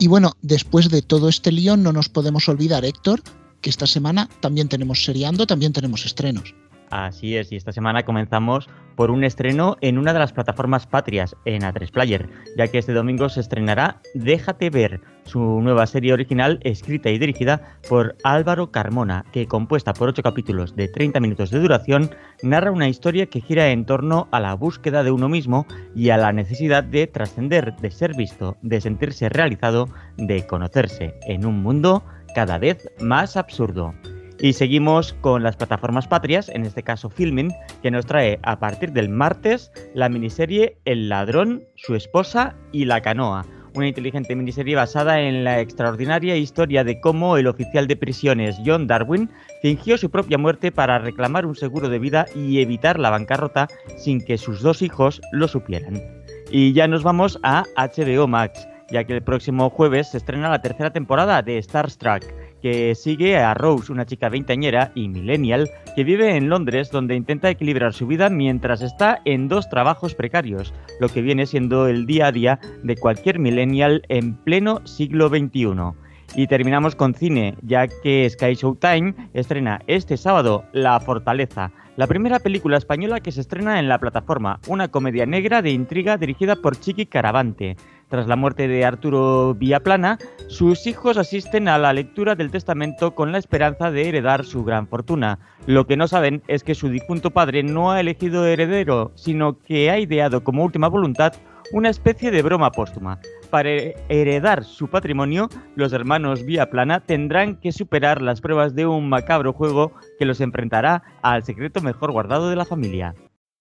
[0.00, 3.22] Y bueno, después de todo este lío, no nos podemos olvidar, Héctor,
[3.60, 6.54] que esta semana también tenemos seriando, también tenemos estrenos.
[6.90, 11.36] Así es, y esta semana comenzamos por un estreno en una de las plataformas patrias,
[11.44, 16.58] en A3 Player, ya que este domingo se estrenará Déjate ver, su nueva serie original
[16.64, 21.60] escrita y dirigida por Álvaro Carmona, que compuesta por ocho capítulos de 30 minutos de
[21.60, 22.10] duración,
[22.42, 26.16] narra una historia que gira en torno a la búsqueda de uno mismo y a
[26.16, 32.02] la necesidad de trascender, de ser visto, de sentirse realizado, de conocerse en un mundo
[32.34, 33.94] cada vez más absurdo.
[34.42, 38.92] Y seguimos con las plataformas patrias, en este caso Filmin, que nos trae a partir
[38.92, 43.44] del martes la miniserie El ladrón, su esposa y la canoa.
[43.74, 48.86] Una inteligente miniserie basada en la extraordinaria historia de cómo el oficial de prisiones John
[48.86, 49.30] Darwin
[49.60, 53.68] fingió su propia muerte para reclamar un seguro de vida y evitar la bancarrota
[53.98, 56.02] sin que sus dos hijos lo supieran.
[56.50, 60.62] Y ya nos vamos a HBO Max, ya que el próximo jueves se estrena la
[60.62, 62.24] tercera temporada de Starstruck
[62.60, 67.50] que sigue a Rose, una chica veinteañera y millennial que vive en Londres donde intenta
[67.50, 72.26] equilibrar su vida mientras está en dos trabajos precarios, lo que viene siendo el día
[72.26, 75.94] a día de cualquier millennial en pleno siglo XXI.
[76.36, 82.38] Y terminamos con cine, ya que Sky Showtime estrena este sábado La Fortaleza, la primera
[82.38, 86.78] película española que se estrena en la plataforma, una comedia negra de intriga dirigida por
[86.78, 87.76] Chiqui Caravante.
[88.10, 93.30] Tras la muerte de Arturo Villaplana, sus hijos asisten a la lectura del testamento con
[93.30, 95.38] la esperanza de heredar su gran fortuna.
[95.66, 99.92] Lo que no saben es que su difunto padre no ha elegido heredero, sino que
[99.92, 101.34] ha ideado como última voluntad
[101.72, 103.20] una especie de broma póstuma.
[103.48, 103.70] Para
[104.08, 109.92] heredar su patrimonio, los hermanos Villaplana tendrán que superar las pruebas de un macabro juego
[110.18, 113.14] que los enfrentará al secreto mejor guardado de la familia.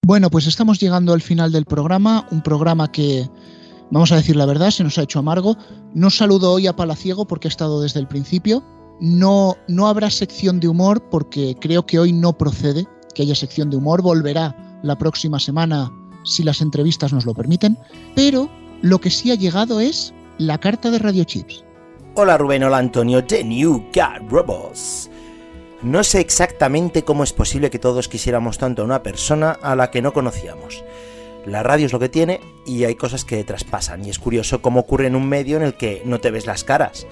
[0.04, 3.28] Bueno, pues estamos llegando al final del programa, un programa que,
[3.92, 5.58] vamos a decir la verdad, se nos ha hecho amargo.
[5.94, 8.64] No saludo hoy a Palaciego porque ha estado desde el principio.
[9.00, 12.86] No, no habrá sección de humor porque creo que hoy no procede
[13.16, 14.02] que haya sección de humor.
[14.02, 15.92] Volverá la próxima semana
[16.24, 17.78] si las entrevistas nos lo permiten.
[18.16, 18.50] Pero
[18.82, 21.64] lo que sí ha llegado es la carta de Radio Chips.
[22.16, 25.10] Hola Rubén, hola Antonio, The New God Robots.
[25.82, 29.92] No sé exactamente cómo es posible que todos quisiéramos tanto a una persona a la
[29.92, 30.84] que no conocíamos.
[31.46, 34.82] La radio es lo que tiene y hay cosas que traspasan y es curioso cómo
[34.82, 37.08] ocurre en un medio en el que no te ves las caras.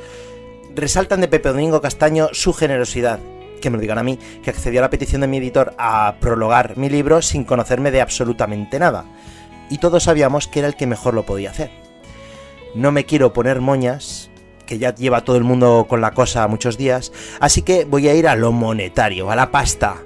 [0.76, 3.20] Resaltan de Pepe Domingo Castaño su generosidad,
[3.62, 6.16] que me lo digan a mí, que accedió a la petición de mi editor a
[6.20, 9.06] prologar mi libro sin conocerme de absolutamente nada.
[9.70, 11.72] Y todos sabíamos que era el que mejor lo podía hacer.
[12.76, 14.30] No me quiero poner moñas,
[14.66, 18.14] que ya lleva todo el mundo con la cosa muchos días, así que voy a
[18.14, 20.04] ir a lo monetario, a la pasta.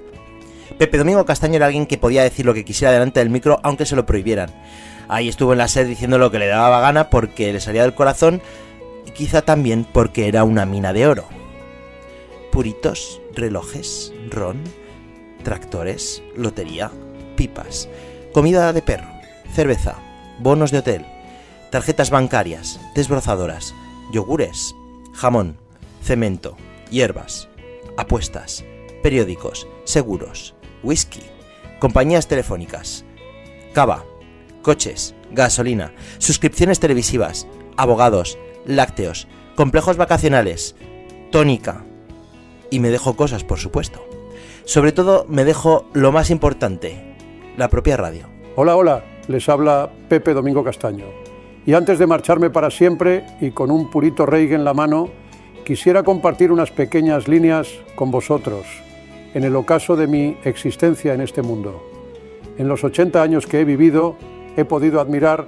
[0.82, 3.86] Pepe Domingo Castaño era alguien que podía decir lo que quisiera delante del micro aunque
[3.86, 4.50] se lo prohibieran.
[5.10, 7.94] Ahí estuvo en la sed diciendo lo que le daba gana porque le salía del
[7.94, 8.42] corazón
[9.06, 11.26] y quizá también porque era una mina de oro.
[12.52, 14.64] Puritos, relojes, ron,
[15.44, 16.90] tractores, lotería,
[17.36, 17.88] pipas,
[18.34, 19.12] comida de perro,
[19.54, 19.98] cerveza,
[20.40, 21.06] bonos de hotel,
[21.70, 23.76] tarjetas bancarias, desbrozadoras,
[24.12, 24.74] yogures,
[25.14, 25.58] jamón,
[26.02, 26.58] cemento,
[26.90, 27.50] hierbas,
[27.98, 28.66] apuestas,
[29.04, 31.22] periódicos, seguros, whisky,
[31.80, 33.06] compañías telefónicas,
[33.74, 34.06] cava,
[34.62, 40.76] coches, gasolina, suscripciones televisivas, abogados, lácteos, complejos vacacionales,
[41.32, 41.84] tónica.
[42.70, 44.06] Y me dejo cosas, por supuesto.
[44.66, 47.16] Sobre todo me dejo lo más importante,
[47.58, 48.28] la propia radio.
[48.56, 51.06] Hola, hola, les habla Pepe Domingo Castaño.
[51.66, 55.10] Y antes de marcharme para siempre y con un purito rey en la mano,
[55.66, 58.66] quisiera compartir unas pequeñas líneas con vosotros
[59.34, 61.82] en el ocaso de mi existencia en este mundo.
[62.58, 64.16] En los 80 años que he vivido,
[64.58, 65.46] he podido admirar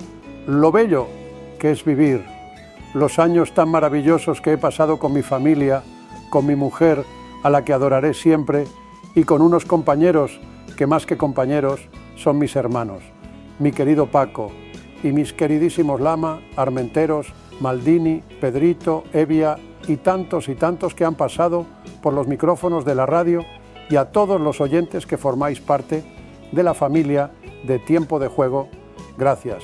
[0.47, 1.07] lo bello
[1.59, 2.23] que es vivir,
[2.93, 5.83] los años tan maravillosos que he pasado con mi familia,
[6.29, 7.03] con mi mujer,
[7.43, 8.65] a la que adoraré siempre,
[9.15, 10.39] y con unos compañeros
[10.77, 11.81] que más que compañeros
[12.15, 13.03] son mis hermanos,
[13.59, 14.51] mi querido Paco
[15.03, 19.57] y mis queridísimos Lama, Armenteros, Maldini, Pedrito, Evia
[19.87, 21.65] y tantos y tantos que han pasado
[22.01, 23.45] por los micrófonos de la radio
[23.89, 26.03] y a todos los oyentes que formáis parte
[26.51, 27.31] de la familia
[27.63, 28.69] de Tiempo de Juego,
[29.17, 29.63] gracias.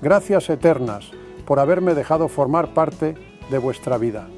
[0.00, 1.10] Gracias eternas
[1.44, 3.14] por haberme dejado formar parte
[3.50, 4.28] de vuestra vida.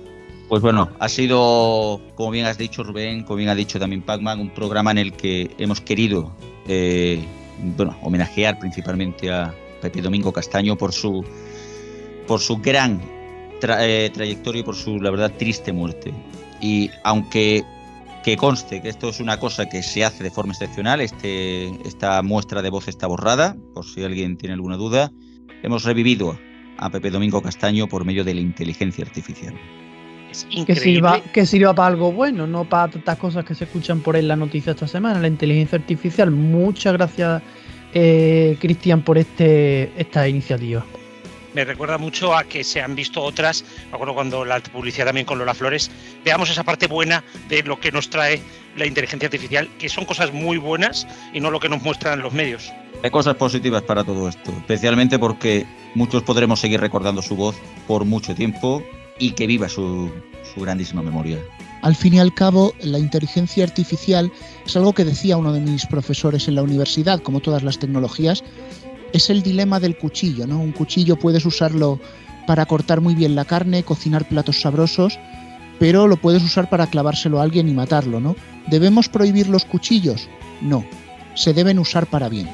[0.48, 4.40] Pues bueno, ha sido, como bien has dicho Rubén, como bien ha dicho también Pacman,
[4.40, 6.32] un programa en el que hemos querido
[6.66, 7.24] eh,
[7.76, 11.24] bueno, homenajear principalmente a Pepe Domingo Castaño por su,
[12.26, 13.00] por su gran
[13.62, 16.12] eh, trayectoria y por su, la verdad, triste muerte.
[16.60, 17.64] Y aunque
[18.22, 22.22] que conste que esto es una cosa que se hace de forma excepcional, este, esta
[22.22, 25.10] muestra de voz está borrada, por si alguien tiene alguna duda,
[25.62, 26.38] hemos revivido
[26.78, 29.54] a Pepe Domingo Castaño por medio de la inteligencia artificial.
[30.64, 34.14] Que sirva, que sirva para algo bueno, no para tantas cosas que se escuchan por
[34.14, 35.18] ahí en la noticia esta semana.
[35.18, 36.30] La inteligencia artificial.
[36.30, 37.42] Muchas gracias,
[37.92, 40.84] eh, Cristian, por este, esta iniciativa.
[41.54, 45.26] Me recuerda mucho a que se han visto otras, me acuerdo cuando la publicidad también
[45.26, 45.90] con Lola Flores,
[46.24, 48.40] veamos esa parte buena de lo que nos trae
[48.76, 52.32] la inteligencia artificial, que son cosas muy buenas y no lo que nos muestran los
[52.32, 52.72] medios.
[53.02, 57.56] Hay cosas positivas para todo esto, especialmente porque muchos podremos seguir recordando su voz
[57.88, 58.82] por mucho tiempo
[59.18, 60.10] y que viva su,
[60.54, 61.38] su grandísima memoria.
[61.82, 64.30] Al fin y al cabo, la inteligencia artificial
[64.66, 68.44] es algo que decía uno de mis profesores en la universidad, como todas las tecnologías,
[69.12, 70.60] es el dilema del cuchillo, ¿no?
[70.60, 72.00] Un cuchillo puedes usarlo
[72.46, 75.18] para cortar muy bien la carne, cocinar platos sabrosos,
[75.78, 78.36] pero lo puedes usar para clavárselo a alguien y matarlo, ¿no?
[78.68, 80.28] ¿Debemos prohibir los cuchillos?
[80.60, 80.84] No,
[81.34, 82.48] se deben usar para bien.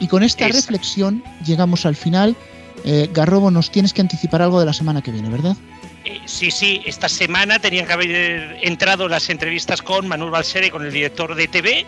[0.00, 2.36] Y con esta reflexión llegamos al final.
[2.84, 5.56] Eh, Garrobo, nos tienes que anticipar algo de la semana que viene, ¿verdad?
[6.04, 10.84] Eh, sí, sí, esta semana tenían que haber entrado las entrevistas con Manuel Balsere, con
[10.84, 11.86] el director de TV.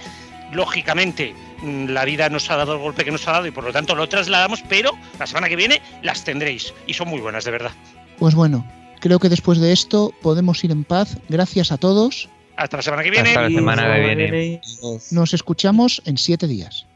[0.53, 3.65] Lógicamente, mm, la vida nos ha dado el golpe que nos ha dado y por
[3.65, 7.45] lo tanto lo trasladamos, pero la semana que viene las tendréis y son muy buenas,
[7.45, 7.73] de verdad.
[8.19, 8.67] Pues bueno,
[9.01, 11.17] creo que después de esto podemos ir en paz.
[11.29, 12.29] Gracias a todos.
[12.57, 13.31] Hasta la semana que viene.
[13.31, 14.61] Hasta la semana que viene.
[15.11, 16.87] Nos escuchamos en siete días.